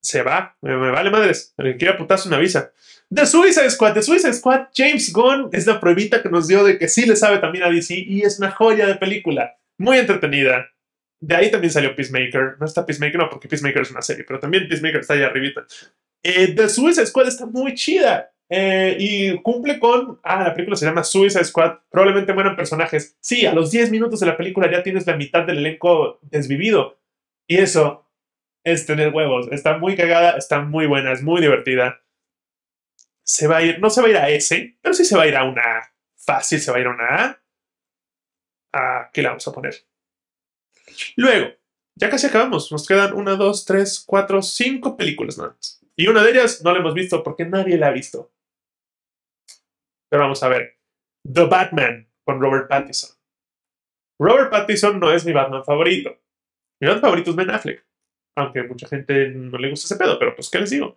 [0.00, 1.54] Se va, me, vale madres.
[1.58, 2.72] El que quiera una visa.
[3.10, 6.78] The Suicide Squad, The Suicide Squad, James Gunn es la pruebita que nos dio de
[6.78, 9.56] que sí le sabe también a DC y es una joya de película.
[9.78, 10.70] Muy entretenida.
[11.20, 12.56] De ahí también salió Peacemaker.
[12.60, 15.66] No está Peacemaker, no, porque Peacemaker es una serie, pero también Peacemaker está ahí arribita.
[16.24, 18.32] Eh, The Suicide Squad está muy chida.
[18.48, 20.20] Eh, y cumple con.
[20.22, 21.78] Ah, la película se llama Suicide Squad.
[21.90, 23.16] Probablemente mueran personajes.
[23.20, 26.98] Sí, a los 10 minutos de la película ya tienes la mitad del elenco desvivido.
[27.46, 28.10] Y eso
[28.64, 29.48] es tener huevos.
[29.52, 32.00] Está muy cagada, está muy buena, es muy divertida.
[33.22, 35.22] Se va a ir, no se va a ir a S, pero sí se va
[35.22, 37.42] a ir a una Fácil se va a ir a una A.
[38.72, 39.74] ¿A qué la vamos a poner?
[41.16, 41.54] Luego,
[41.94, 42.72] ya casi acabamos.
[42.72, 45.73] Nos quedan una, dos, tres, cuatro, cinco películas nada más.
[45.96, 48.32] Y una de ellas no la hemos visto porque nadie la ha visto.
[50.10, 50.78] Pero vamos a ver.
[51.30, 53.16] The Batman con Robert Pattinson.
[54.20, 56.16] Robert Pattinson no es mi Batman favorito.
[56.80, 57.86] Mi Batman favorito es Ben Affleck.
[58.36, 60.96] Aunque a mucha gente no le gusta ese pedo, pero pues, ¿qué les digo?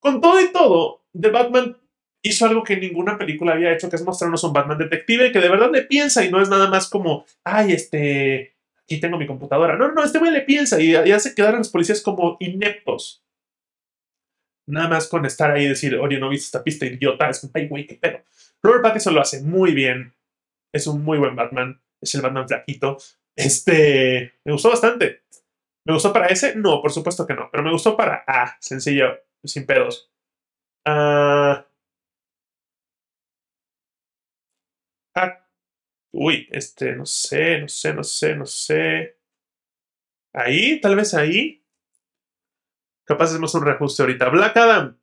[0.00, 1.76] Con todo y todo, The Batman
[2.22, 5.48] hizo algo que ninguna película había hecho, que es mostrarnos un Batman detective que de
[5.48, 9.76] verdad le piensa y no es nada más como, ay, este, aquí tengo mi computadora.
[9.76, 13.23] No, no, este güey le piensa y, y hace quedar a los policías como ineptos.
[14.66, 17.50] Nada más con estar ahí y decir, oye, no viste esta pista idiota, es un
[17.54, 18.20] ay, güey, qué pedo.
[18.62, 20.14] Robert Pattinson lo hace muy bien.
[20.72, 21.80] Es un muy buen Batman.
[22.00, 22.96] Es el Batman flaquito.
[23.36, 25.24] Este, me gustó bastante.
[25.86, 26.56] ¿Me gustó para ese?
[26.56, 27.48] No, por supuesto que no.
[27.50, 30.10] Pero me gustó para A, sencillo, sin pedos.
[30.86, 31.66] Ah,
[35.14, 35.46] ah,
[36.12, 39.18] uy, este, no sé, no sé, no sé, no sé.
[40.34, 41.63] Ahí, tal vez ahí.
[43.04, 44.28] Capaz hacemos un reajuste ahorita.
[44.30, 44.98] Black Adam.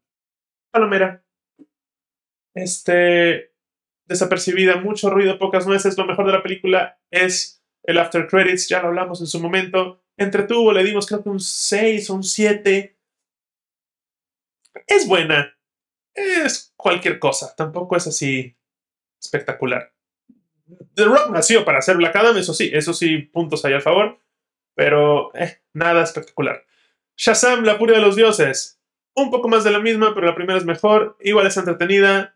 [0.72, 1.24] Palomera.
[2.54, 3.54] Este.
[4.06, 5.98] Desapercibida, mucho ruido, pocas nueces.
[5.98, 10.04] Lo mejor de la película es el after credits, ya lo hablamos en su momento.
[10.18, 12.98] Entretuvo, le dimos creo que un 6 o un 7.
[14.88, 15.58] Es buena.
[16.14, 17.56] Es cualquier cosa.
[17.56, 18.58] Tampoco es así
[19.20, 19.94] espectacular.
[20.96, 24.20] The Rock nació para hacer Black Adam, eso sí, eso sí, puntos ahí al favor.
[24.76, 26.66] Pero eh, nada espectacular.
[27.18, 28.80] Shazam, la furia de los dioses.
[29.16, 31.18] Un poco más de la misma, pero la primera es mejor.
[31.22, 32.36] Igual es entretenida.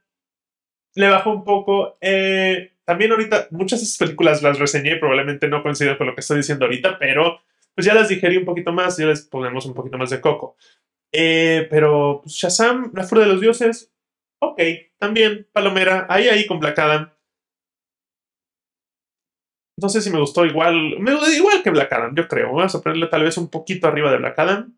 [0.94, 1.98] Le bajó un poco.
[2.02, 6.38] Eh, también ahorita, muchas esas películas las reseñé, probablemente no coinciden con lo que estoy
[6.38, 7.42] diciendo ahorita, pero
[7.74, 10.56] pues ya las digerí un poquito más, ya les ponemos un poquito más de coco.
[11.12, 13.92] Eh, pero pues, Shazam, la furia de los dioses,
[14.40, 14.62] ok,
[14.98, 16.60] también Palomera, ahí ahí con.
[19.78, 20.76] No sé si me gustó igual,
[21.36, 22.54] igual que Black Adam, yo creo.
[22.54, 24.74] Vamos a ponerle tal vez un poquito arriba de Black Adam.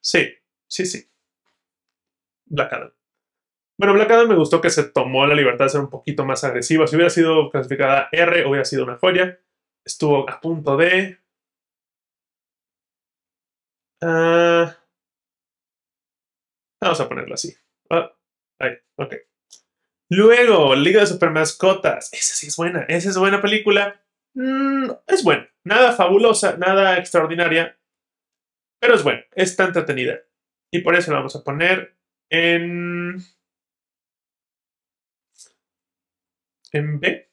[0.00, 0.34] Sí,
[0.68, 1.10] sí, sí.
[2.46, 2.92] Black Adam.
[3.78, 6.44] Bueno, Black Adam me gustó que se tomó la libertad de ser un poquito más
[6.44, 6.86] agresiva.
[6.86, 9.40] Si hubiera sido clasificada R, hubiera sido una joya.
[9.84, 11.18] Estuvo a punto de.
[14.02, 14.66] Uh,
[16.80, 17.54] vamos a ponerlo así.
[17.90, 18.12] Ah,
[18.58, 19.29] ahí, ok.
[20.10, 22.12] Luego, Liga de Supermascotas.
[22.12, 22.82] Esa sí es buena.
[22.82, 24.02] Esa es buena película.
[24.34, 25.48] Mm, es buena.
[25.62, 27.78] Nada fabulosa, nada extraordinaria.
[28.80, 29.24] Pero es buena.
[29.32, 30.20] Está entretenida.
[30.72, 31.96] Y por eso la vamos a poner
[32.28, 33.18] en.
[36.72, 37.30] En B.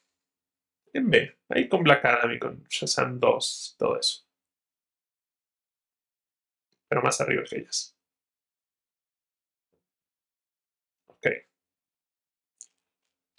[0.93, 1.37] En B.
[1.49, 4.23] Ahí con Black Adam y con Shazam 2, todo eso.
[6.89, 7.96] Pero más arriba que ellas.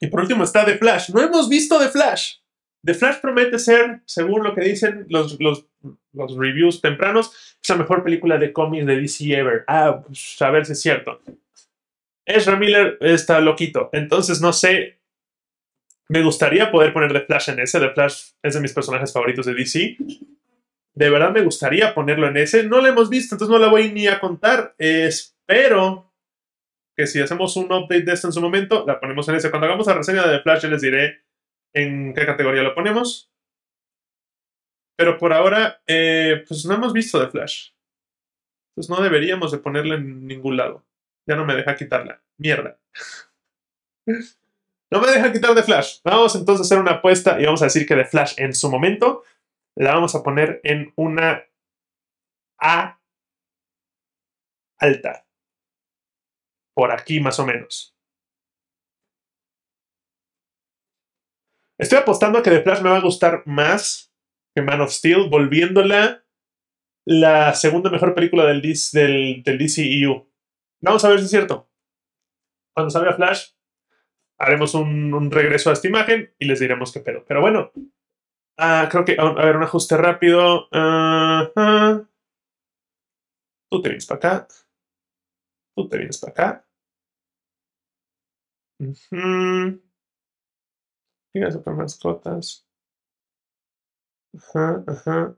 [0.00, 1.10] Y por último está The Flash.
[1.10, 2.36] No hemos visto The Flash.
[2.84, 5.66] The Flash promete ser, según lo que dicen los, los,
[6.36, 9.64] reviews tempranos, la mejor película de cómics de DC ever.
[9.66, 11.20] Ah, pues a ver si es cierto.
[12.24, 13.90] Ezra Miller está loquito.
[13.92, 14.98] Entonces no sé.
[16.08, 17.80] Me gustaría poder poner The Flash en ese.
[17.80, 19.96] The Flash es de mis personajes favoritos de DC.
[20.94, 22.64] De verdad me gustaría ponerlo en ese.
[22.64, 24.74] No lo hemos visto, entonces no la voy ni a contar.
[24.78, 26.07] Espero
[26.98, 29.50] que si hacemos un update de esto en su momento, la ponemos en ese.
[29.50, 31.22] Cuando hagamos la reseña de Flash, ya les diré
[31.72, 33.32] en qué categoría lo ponemos.
[34.96, 37.70] Pero por ahora, eh, pues no hemos visto The Flash.
[38.74, 40.84] Pues no deberíamos de ponerla en ningún lado.
[41.24, 42.20] Ya no me deja quitarla.
[42.36, 42.80] Mierda.
[44.90, 46.00] no me deja quitar The Flash.
[46.02, 48.68] Vamos entonces a hacer una apuesta y vamos a decir que The Flash en su
[48.68, 49.22] momento
[49.76, 51.44] la vamos a poner en una
[52.58, 53.00] A
[54.80, 55.27] alta
[56.78, 57.92] por aquí más o menos.
[61.76, 64.14] Estoy apostando a que The Flash me va a gustar más
[64.54, 66.24] que Man of Steel, volviéndola
[67.04, 70.30] la segunda mejor película del, del, del DCEU.
[70.80, 71.68] Vamos a ver si es cierto.
[72.72, 73.54] Cuando salga Flash,
[74.38, 77.24] haremos un, regreso a esta imagen y les diremos qué pedo.
[77.26, 77.72] Pero bueno,
[78.56, 80.68] ah, creo que, a ver, un ajuste rápido.
[83.68, 84.48] Tú te vienes para acá.
[85.74, 86.67] Tú te vienes para acá.
[88.80, 89.78] Uh
[91.50, 92.64] super mascotas.
[94.34, 95.36] Ajá, ajá.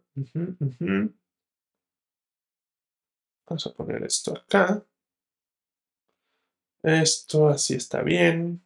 [3.47, 4.85] Vamos a poner esto acá.
[6.83, 8.63] Esto así está bien.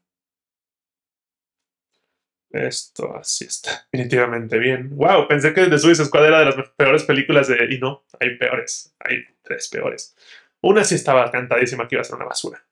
[2.50, 4.96] Esto así está definitivamente bien.
[4.96, 7.74] Wow, pensé que The Suicide Squad era de las peores películas de...
[7.74, 8.94] Y no, hay peores.
[9.00, 10.16] Hay tres peores.
[10.62, 12.64] Una sí estaba cantadísima que iba a ser una basura.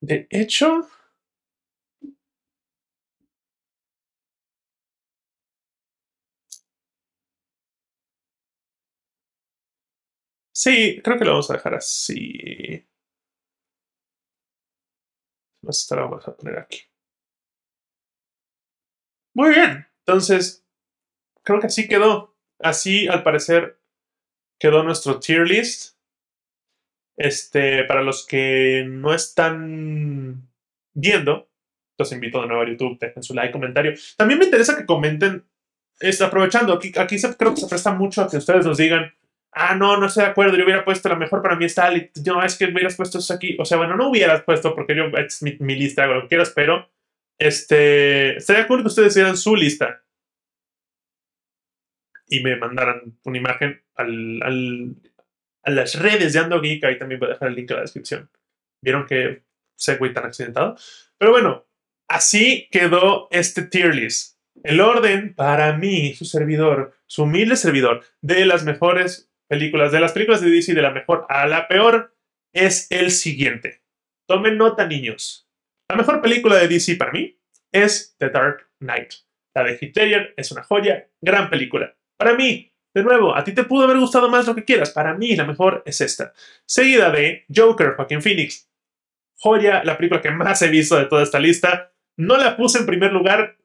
[0.00, 0.88] De hecho,
[10.52, 12.84] sí, creo que lo vamos a dejar así.
[15.72, 16.80] Esta la vamos a poner aquí.
[19.34, 19.86] Muy bien.
[20.00, 20.66] Entonces,
[21.44, 22.36] creo que así quedó.
[22.60, 23.80] Así, al parecer,
[24.60, 25.97] quedó nuestro tier list.
[27.18, 30.48] Este, para los que no están
[30.94, 31.50] viendo,
[31.98, 33.92] los invito de nuevo a YouTube, dejen su like, comentario.
[34.16, 35.44] También me interesa que comenten,
[35.98, 39.12] está aprovechando, aquí, aquí creo que se presta mucho a que ustedes nos digan,
[39.50, 41.90] ah, no, no estoy de acuerdo, yo hubiera puesto la mejor para mí está,
[42.24, 45.06] no, es que hubieras puesto eso aquí, o sea, bueno, no hubieras puesto porque yo,
[45.18, 46.88] es mi, lista, lo que quieras, pero,
[47.36, 50.04] este, estaría cool que ustedes hicieran su lista
[52.28, 54.94] y me mandaran una imagen al
[55.68, 56.82] a las redes de Ando Geek.
[56.84, 58.30] Ahí también voy a dejar el link en la descripción.
[58.82, 59.42] Vieron que
[59.76, 60.76] segway tan accidentado.
[61.18, 61.66] Pero bueno,
[62.08, 64.38] así quedó este tier list.
[64.64, 70.12] El orden, para mí, su servidor, su humilde servidor, de las mejores películas, de las
[70.12, 72.16] películas de DC, de la mejor a la peor,
[72.52, 73.82] es el siguiente.
[74.26, 75.48] Tomen nota, niños.
[75.88, 77.38] La mejor película de DC para mí
[77.72, 79.12] es The Dark Knight.
[79.54, 81.94] La de Hitler es una joya, gran película.
[82.18, 84.90] Para mí, de nuevo, a ti te pudo haber gustado más lo que quieras.
[84.90, 86.32] Para mí, la mejor es esta.
[86.66, 88.68] Seguida de Joker, Joaquin Phoenix.
[89.36, 91.92] Joya, la película que más he visto de toda esta lista.
[92.16, 93.56] No la puse en primer lugar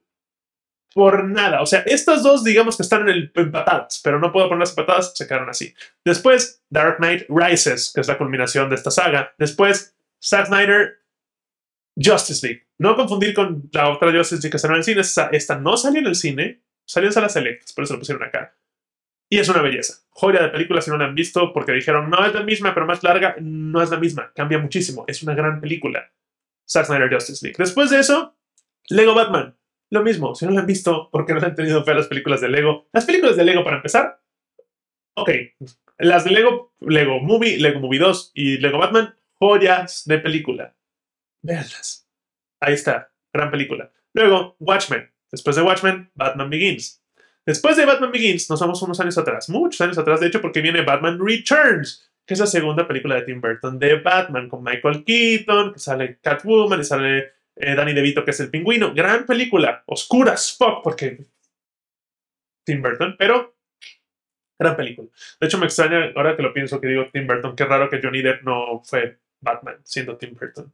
[0.93, 1.62] por nada.
[1.62, 5.13] O sea, estas dos, digamos que están en el, empatadas, pero no puedo ponerlas empatadas,
[5.15, 5.74] se quedaron así.
[6.06, 9.34] Después, Dark Knight Rises, que es la culminación de esta saga.
[9.38, 11.00] Después, Zack Snyder
[11.96, 12.67] Justice League.
[12.78, 15.02] No confundir con la otra Justice League que salió en el cine.
[15.32, 18.56] Esta, no salió en el cine, salió en salas selectas, por eso lo pusieron acá.
[19.30, 20.04] Y es una belleza.
[20.10, 22.86] Joya de película si no la han visto, porque dijeron, no es la misma, pero
[22.86, 23.36] más larga.
[23.40, 25.06] No es la misma, cambia muchísimo.
[25.08, 26.12] Es una gran película.
[26.70, 27.56] Zack Snyder Justice League.
[27.58, 28.38] Después de eso,
[28.90, 29.58] Lego Batman.
[29.90, 32.42] Lo mismo, si no la han visto, porque no han tenido fe a las películas
[32.42, 32.88] de Lego.
[32.94, 34.22] Las películas de Lego, para empezar,
[35.16, 35.30] ok.
[36.00, 40.76] Las de Lego, Lego Movie, Lego Movie 2 y Lego Batman, joyas de película.
[41.44, 42.10] Veanlas.
[42.60, 43.92] Ahí está, gran película.
[44.14, 45.12] Luego, Watchmen.
[45.32, 47.03] Después de Watchmen, Batman Begins.
[47.46, 50.62] Después de Batman Begins, nos vamos unos años atrás, muchos años atrás, de hecho, porque
[50.62, 55.04] viene Batman Returns, que es la segunda película de Tim Burton de Batman, con Michael
[55.04, 58.94] Keaton, que sale Catwoman y sale eh, Danny DeVito, que es el pingüino.
[58.94, 61.26] Gran película, oscuras, fuck, porque
[62.64, 63.56] Tim Burton, pero
[64.58, 65.10] gran película.
[65.40, 68.00] De hecho, me extraña, ahora que lo pienso, que digo Tim Burton, qué raro que
[68.02, 70.72] Johnny Depp no fue Batman, siendo Tim Burton.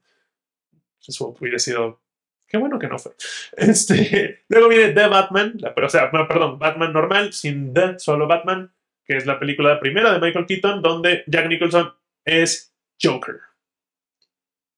[1.07, 2.01] Eso hubiera sido.
[2.49, 3.13] Qué bueno que no fue.
[3.57, 8.73] Este, luego viene The Batman, o sea, perdón, Batman normal, sin The, solo Batman,
[9.05, 11.93] que es la película primera de Michael Keaton, donde Jack Nicholson
[12.25, 13.39] es Joker.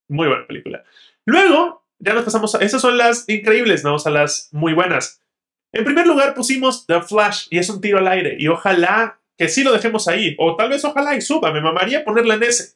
[0.09, 0.83] Muy buena película.
[1.25, 2.59] Luego, ya nos pasamos a.
[2.59, 5.21] Esas son las increíbles, vamos a las muy buenas.
[5.71, 9.47] En primer lugar, pusimos The Flash, y es un tiro al aire, y ojalá que
[9.47, 12.75] sí lo dejemos ahí, o tal vez ojalá y suba, me mamaría ponerla en ese.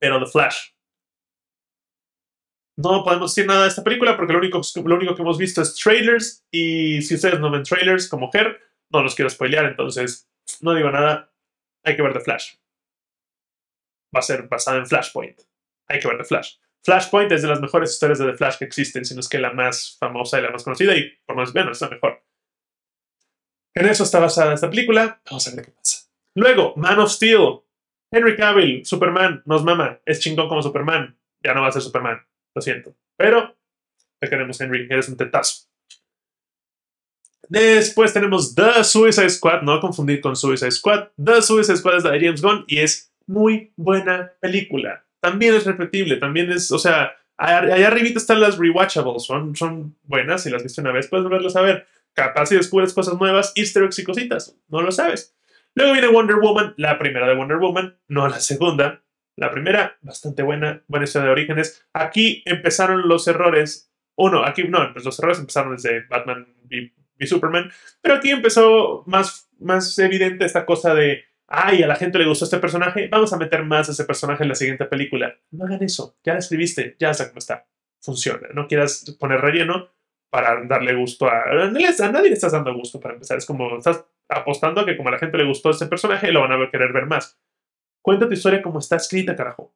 [0.00, 0.70] Pero The Flash,
[2.76, 5.62] no podemos decir nada de esta película porque lo único, lo único que hemos visto
[5.62, 8.60] es trailers y si ustedes no ven trailers como Her,
[8.90, 10.28] no los quiero spoilear, entonces
[10.60, 11.32] no digo nada,
[11.84, 12.54] hay que ver The Flash.
[14.14, 15.40] Va a ser basada en Flashpoint.
[15.88, 16.56] Hay que ver The Flash.
[16.84, 19.52] Flashpoint es de las mejores historias de The Flash que existen, sino es que la
[19.52, 22.22] más famosa y la más conocida y por más menos es la mejor.
[23.74, 25.20] En eso está basada esta película.
[25.26, 26.08] Vamos a ver qué pasa.
[26.34, 27.60] Luego, Man of Steel.
[28.10, 30.00] Henry Cavill, Superman, nos mama.
[30.06, 31.18] Es chingón como Superman.
[31.42, 32.24] Ya no va a ser Superman.
[32.56, 32.96] Lo siento.
[33.18, 33.54] Pero
[34.18, 34.88] te queremos, Henry.
[34.90, 35.68] Eres un tetazo.
[37.48, 39.60] Después tenemos The Suicide Squad.
[39.60, 41.08] No confundir con Suicide Squad.
[41.22, 45.04] The Suicide Squad es de James Gunn y es muy buena película.
[45.20, 46.16] También es repetible.
[46.16, 49.24] También es, o sea, allá arribita están las rewatchables.
[49.24, 50.42] Son, son buenas.
[50.42, 51.86] Si las viste una vez, puedes volverlas a ver.
[52.14, 54.56] Capaz si descubres cosas nuevas, easter eggs y cositas.
[54.68, 55.36] No lo sabes.
[55.74, 59.02] Luego viene Wonder Woman, la primera de Wonder Woman, no la segunda.
[59.36, 61.86] La primera, bastante buena, buena historia de orígenes.
[61.92, 63.92] Aquí empezaron los errores.
[64.16, 67.70] Uno, aquí no, pues los errores empezaron desde Batman y, Superman.
[68.00, 72.46] Pero aquí empezó más, más evidente esta cosa de, ay, a la gente le gustó
[72.46, 75.34] este personaje, vamos a meter más de ese personaje en la siguiente película.
[75.50, 77.66] No hagan eso, ya escribiste, ya sabes cómo está.
[78.00, 78.48] Funciona.
[78.54, 79.90] No quieras poner relleno
[80.30, 81.42] para darle gusto a...
[81.42, 83.36] A nadie le estás dando gusto para empezar.
[83.36, 86.40] Es como, estás apostando a que como a la gente le gustó este personaje, lo
[86.40, 87.38] van a querer ver más.
[88.06, 89.74] Cuenta tu historia como está escrita, carajo.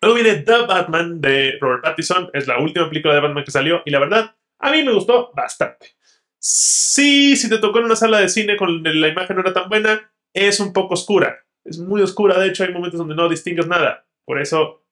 [0.00, 2.30] Luego viene The Batman de Robert Pattinson.
[2.32, 3.82] Es la última película de Batman que salió.
[3.84, 5.96] Y la verdad, a mí me gustó bastante.
[6.38, 9.68] Sí, si te tocó en una sala de cine con la imagen no era tan
[9.68, 11.44] buena, es un poco oscura.
[11.64, 14.06] Es muy oscura, de hecho hay momentos donde no distingues nada.
[14.24, 14.84] Por eso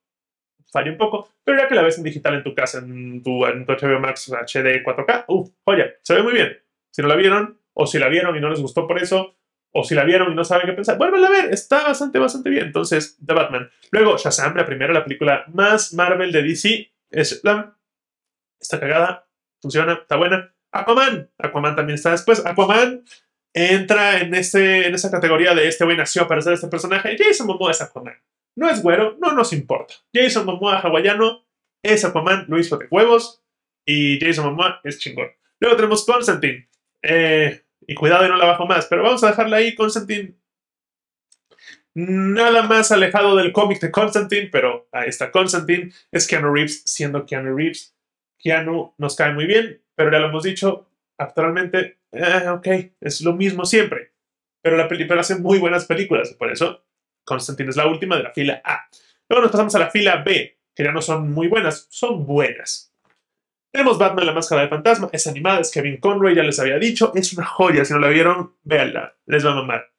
[0.73, 1.29] falla un poco.
[1.44, 4.01] Pero ya que la ves en digital en tu casa, en tu, en tu HBO
[4.01, 6.59] Max HD 4K, uff, joya, se ve muy bien.
[6.90, 9.38] Si no la vieron, o si la vieron y no les gustó por eso,
[9.73, 12.51] o si la vieron y no saben qué pensar, vuelvan a ver, está bastante, bastante
[12.51, 12.67] bien.
[12.67, 13.71] Entonces, The Batman.
[13.91, 17.77] Luego, Shazam, la primera, la película más Marvel de DC, es la...
[18.61, 19.29] Está cagada,
[19.61, 20.53] funciona, está buena.
[20.73, 22.45] Aquaman, Aquaman también está después.
[22.45, 23.05] Aquaman
[23.55, 27.16] entra en, este, en esa categoría de este güey nació para ser este personaje.
[27.19, 28.16] Jason Momoa es Aquaman.
[28.57, 29.95] No es güero, no nos importa.
[30.12, 31.45] Jason Momoa hawaiano
[31.83, 33.43] es Aquaman, lo hizo de huevos
[33.87, 35.29] y Jason Momoa es chingón.
[35.61, 36.69] Luego tenemos Constantine.
[37.03, 40.34] Eh, y cuidado y no la bajo más, pero vamos a dejarla ahí, Constantine.
[41.95, 45.91] Nada más alejado del cómic de Constantine, pero ahí está Constantine.
[46.12, 47.97] Es Keanu Reeves siendo Keanu Reeves.
[48.39, 52.68] Keanu nos cae muy bien, pero ya lo hemos dicho, actualmente, eh, ok,
[53.01, 54.12] es lo mismo siempre.
[54.62, 56.34] pero la película hace muy buenas películas.
[56.34, 56.84] Por eso,
[57.24, 58.86] Constantine es la última de la fila A.
[59.28, 62.88] Luego nos pasamos a la fila B, que ya no son muy buenas, son buenas.
[63.71, 67.12] Tenemos Batman, la máscara del fantasma, es animada, es Kevin Conroy, ya les había dicho,
[67.14, 69.93] es una joya, si no la vieron, véanla, les va a mamar.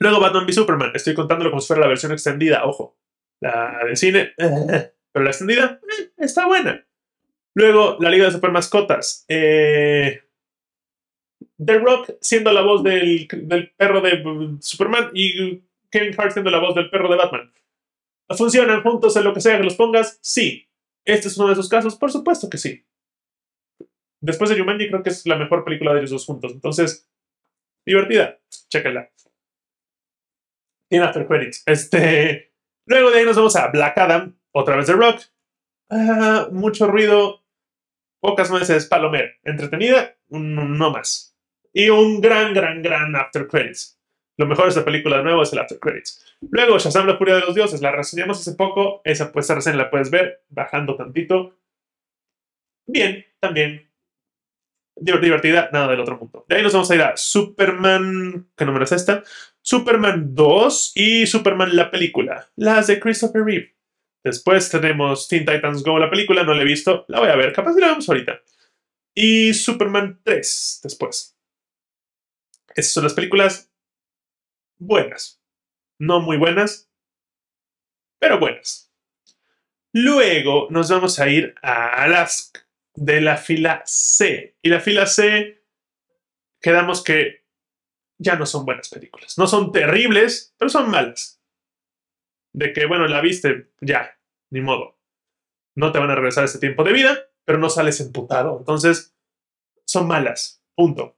[0.00, 2.98] Luego Batman v Superman, estoy contándolo como si fuera la versión extendida, ojo,
[3.40, 6.84] la de cine, pero la extendida eh, está buena.
[7.54, 9.24] Luego, la Liga de Super Mascotas.
[9.26, 10.22] Eh,
[11.64, 13.26] The Rock siendo la voz del,
[13.76, 17.52] perro de Superman y Kevin Hart siendo la voz del perro de Batman.
[18.36, 20.18] ¿Funcionan juntos en lo que sea que los pongas?
[20.22, 20.67] Sí.
[21.08, 21.96] ¿Este es uno de esos casos?
[21.96, 22.86] Por supuesto que sí.
[24.20, 26.52] Después de Jumanji creo que es la mejor película de ellos dos juntos.
[26.52, 27.08] Entonces,
[27.86, 28.38] divertida.
[28.68, 29.10] Chéquenla.
[30.90, 31.62] Tiene after credits.
[31.64, 32.52] Este...
[32.84, 35.20] Luego de ahí nos vamos a Black Adam, otra vez The Rock.
[35.90, 37.42] Ah, mucho ruido,
[38.20, 39.38] pocas veces Palomer.
[39.44, 41.38] Entretenida, no más.
[41.72, 43.98] Y un gran, gran, gran after credits.
[44.36, 46.27] Lo mejor de esta película de nuevo es el after credits.
[46.40, 47.82] Luego, Shazam, la furia de los dioses.
[47.82, 49.00] La reseñamos hace poco.
[49.04, 51.58] Esa, pues, esa reseña la puedes ver bajando tantito.
[52.86, 53.90] Bien, también.
[54.96, 56.44] Divertida, nada del otro mundo.
[56.48, 58.48] De ahí nos vamos a ir a Superman.
[58.56, 59.22] ¿Qué número es esta?
[59.62, 62.48] Superman 2 y Superman la película.
[62.56, 63.76] Las de Christopher Reeve.
[64.24, 67.52] Después tenemos Teen Titans Go, la película, no la he visto, la voy a ver,
[67.52, 68.40] capaz que la vemos ahorita.
[69.14, 71.36] Y Superman 3 después.
[72.74, 73.72] Esas son las películas
[74.78, 75.37] buenas.
[75.98, 76.90] No muy buenas,
[78.18, 78.92] pero buenas.
[79.92, 82.52] Luego nos vamos a ir a las
[82.94, 84.56] de la fila C.
[84.62, 85.62] Y la fila C,
[86.60, 87.44] quedamos que
[88.18, 89.38] ya no son buenas películas.
[89.38, 91.38] No son terribles, pero son malas
[92.52, 94.18] de que, bueno, la viste, ya,
[94.50, 94.98] ni modo.
[95.76, 98.58] No te van a regresar ese tiempo de vida, pero no sales emputado.
[98.58, 99.14] Entonces,
[99.84, 100.62] son malas.
[100.74, 101.16] Punto.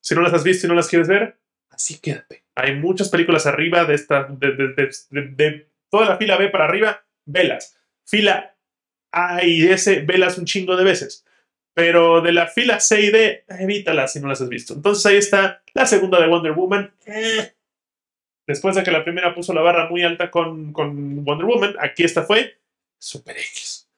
[0.00, 1.39] Si no las has visto y no las quieres ver,
[1.80, 2.44] así quédate.
[2.54, 7.78] Hay muchas películas arriba de esta, de, toda la fila B para arriba, velas.
[8.04, 8.54] Fila
[9.12, 11.24] A y S, velas un chingo de veces.
[11.72, 14.74] Pero de la fila C y D, evítalas si no las has visto.
[14.74, 16.92] Entonces ahí está la segunda de Wonder Woman.
[17.06, 17.52] Eh,
[18.46, 22.24] Después de que la primera puso la barra muy alta con, Wonder Woman, aquí esta
[22.24, 22.58] fue
[22.98, 23.88] Super X.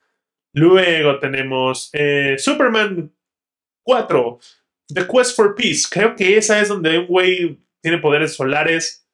[0.53, 3.11] Luego tenemos eh, Superman
[3.83, 4.39] 4,
[4.89, 5.85] The Quest for Peace.
[5.91, 9.07] Creo que esa es donde un güey tiene poderes solares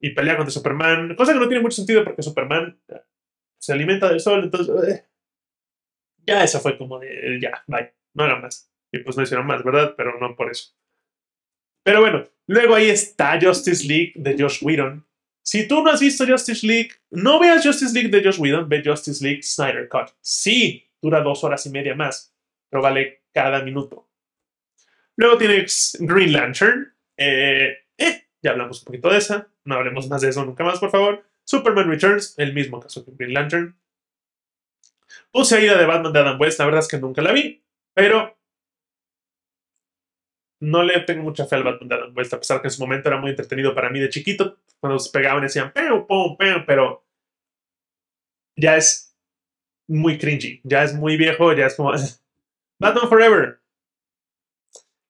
[0.00, 1.14] y pelea contra Superman.
[1.16, 2.78] Cosa que no tiene mucho sentido porque Superman
[3.58, 4.88] se alimenta del sol, entonces...
[4.88, 5.06] Eh,
[6.26, 7.38] ya esa fue como de...
[7.40, 7.94] Ya, bye.
[8.14, 8.70] No era más.
[8.92, 9.94] Y pues no hicieron más, ¿verdad?
[9.96, 10.74] Pero no por eso.
[11.84, 15.06] Pero bueno, luego ahí está Justice League de Josh Whedon.
[15.42, 18.82] Si tú no has visto Justice League, no veas Justice League de Josh Whedon, ve
[18.84, 20.10] Justice League Snyder Cut.
[20.20, 22.34] Sí, dura dos horas y media más,
[22.68, 24.10] pero vale cada minuto.
[25.16, 26.94] Luego tienes Green Lantern.
[27.16, 27.79] Eh, eh,
[28.42, 29.48] ya hablamos un poquito de esa.
[29.64, 31.24] No hablemos más de eso nunca más, por favor.
[31.44, 33.76] Superman Returns, el mismo caso que Green Lantern.
[35.32, 37.62] Puse ahí la de Batman de Adam West, la verdad es que nunca la vi,
[37.94, 38.38] pero
[40.60, 42.80] no le tengo mucha fe al Batman de Adam West, a pesar que en su
[42.80, 46.06] momento era muy entretenido para mí de chiquito, cuando se pegaban y decían, pero,
[46.66, 47.04] pero
[48.56, 49.16] ya es
[49.88, 51.92] muy cringy, ya es muy viejo, ya es como
[52.78, 53.60] Batman Forever.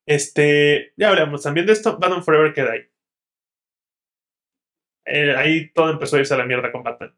[0.06, 2.90] Este, ya hablamos también de esto, Batman Forever queda ahí.
[5.04, 7.14] Eh, ahí todo empezó a irse a la mierda con Batman.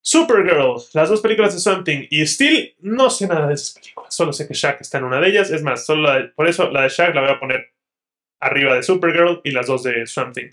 [0.00, 4.14] Supergirl, las dos películas de Something y Steel, no sé nada de esas películas.
[4.14, 5.50] Solo sé que Shaq está en una de ellas.
[5.50, 7.72] Es más, solo por eso la de Shaq la voy a poner
[8.40, 10.50] arriba de Supergirl y las dos de Something.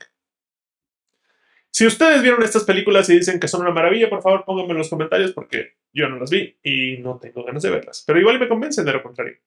[1.72, 4.78] Si ustedes vieron estas películas y dicen que son una maravilla, por favor pónganme en
[4.78, 8.04] los comentarios porque yo no las vi y no tengo ganas de verlas.
[8.08, 9.38] Pero igual me convencen de lo contrario.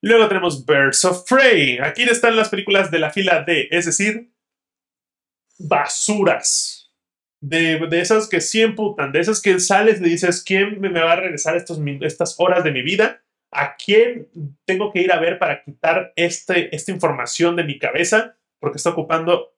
[0.00, 1.78] Luego tenemos Birds of Prey.
[1.78, 4.30] Aquí están las películas de la fila D, es decir,
[5.58, 6.92] basuras
[7.40, 11.12] de, de, esas que sí emputan, de esas que sales y dices, ¿quién me, va
[11.12, 13.22] a regresar estos, estas horas de mi vida?
[13.50, 14.28] ¿A quién
[14.64, 18.36] tengo que ir a ver para quitar este, esta información de mi cabeza?
[18.60, 19.54] Porque está ocupando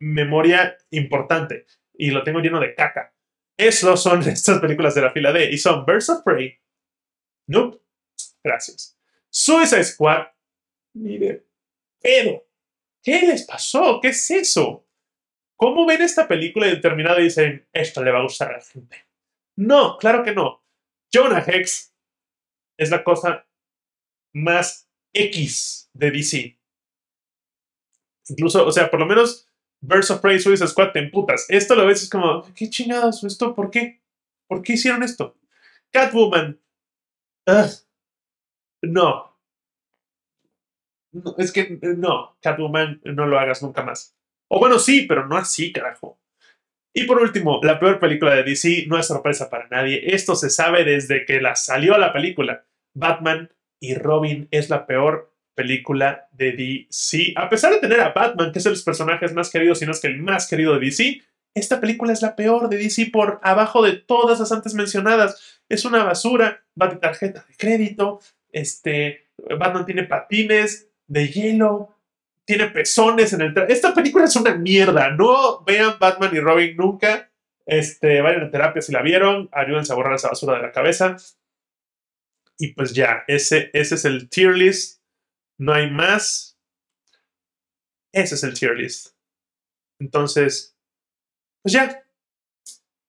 [0.00, 3.14] memoria importante y lo tengo lleno de caca.
[3.56, 6.58] Esos son estas películas de la fila D y son Birds of Prey.
[7.46, 7.78] Nope.
[8.42, 8.98] Gracias.
[9.28, 10.28] Suicide Squad.
[10.94, 11.44] Mire,
[12.00, 12.44] pero,
[13.02, 14.00] ¿qué les pasó?
[14.00, 14.86] ¿Qué es eso?
[15.60, 18.64] ¿Cómo ven esta película y determinada y dicen, esto le va a gustar a la
[18.64, 19.04] gente?
[19.56, 20.64] No, claro que no.
[21.12, 21.94] Jonah Hex
[22.78, 23.46] es la cosa
[24.32, 26.58] más X de DC.
[28.30, 29.50] Incluso, o sea, por lo menos
[29.82, 31.44] Birds of Prey, Suicide Squad te emputas.
[31.50, 33.22] Esto lo ves es como, ¿qué chingados?
[33.22, 34.00] ¿Esto por qué?
[34.48, 35.36] ¿Por qué hicieron esto?
[35.90, 36.58] Catwoman.
[38.80, 39.36] no.
[41.36, 44.16] es que no, Catwoman, no lo hagas nunca más.
[44.50, 46.18] O bueno, sí, pero no así, carajo.
[46.92, 50.14] Y por último, la peor película de DC no es sorpresa para nadie.
[50.14, 52.66] Esto se sabe desde que la salió la película.
[52.94, 57.34] Batman y Robin es la peor película de DC.
[57.36, 59.92] A pesar de tener a Batman, que es de los personajes más queridos, si no
[59.92, 61.22] es que el más querido de DC,
[61.54, 65.60] esta película es la peor de DC por abajo de todas las antes mencionadas.
[65.68, 68.20] Es una basura, va de tarjeta de crédito,
[68.50, 69.28] este,
[69.58, 71.99] Batman tiene patines de hielo,
[72.50, 73.54] tiene pezones en el...
[73.68, 75.12] Esta película es una mierda.
[75.12, 77.30] No vean Batman y Robin nunca.
[77.64, 79.48] Este, vayan a terapia si la vieron.
[79.52, 81.16] Ayúdense a borrar esa basura de la cabeza.
[82.58, 85.00] Y pues ya, ese, ese es el tier list.
[85.58, 86.58] No hay más.
[88.12, 89.14] Ese es el tier list.
[90.00, 90.76] Entonces,
[91.62, 92.04] pues ya.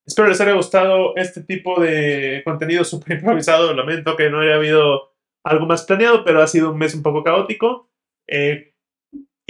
[0.05, 3.73] Espero les haya gustado este tipo de contenido súper improvisado.
[3.73, 7.23] Lamento que no haya habido algo más planeado, pero ha sido un mes un poco
[7.23, 7.89] caótico.
[8.27, 8.70] Eh,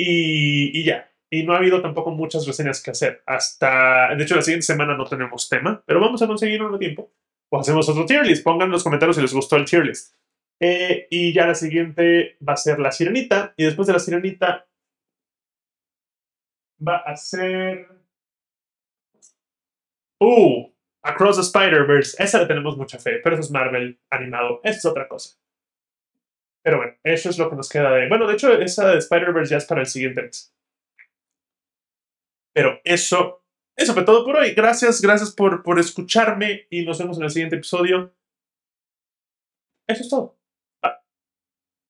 [0.04, 1.12] y, ya.
[1.30, 3.24] Y no ha habido tampoco muchas reseñas que hacer.
[3.26, 7.12] Hasta, de hecho, la siguiente semana no tenemos tema, pero vamos a conseguir uno tiempo.
[7.49, 8.43] O hacemos otro tier list.
[8.43, 10.16] Pongan en los comentarios si les gustó el tier list.
[10.60, 13.54] Eh, y ya la siguiente va a ser la sirenita.
[13.58, 14.68] Y después de la sirenita
[16.86, 17.88] va a ser.
[20.20, 20.72] Uh,
[21.04, 22.22] Across the Spider-Verse.
[22.22, 24.62] Esa le tenemos mucha fe, pero eso es Marvel animado.
[24.64, 25.38] Eso es otra cosa.
[26.64, 28.07] Pero bueno, eso es lo que nos queda de.
[28.07, 30.53] Bueno, de hecho, esa de Spider-Verse ya es para el siguiente mes.
[32.53, 33.43] Pero eso,
[33.78, 34.53] eso fue todo por hoy.
[34.53, 38.14] Gracias, gracias por, por escucharme y nos vemos en el siguiente episodio.
[39.88, 40.41] Eso es todo.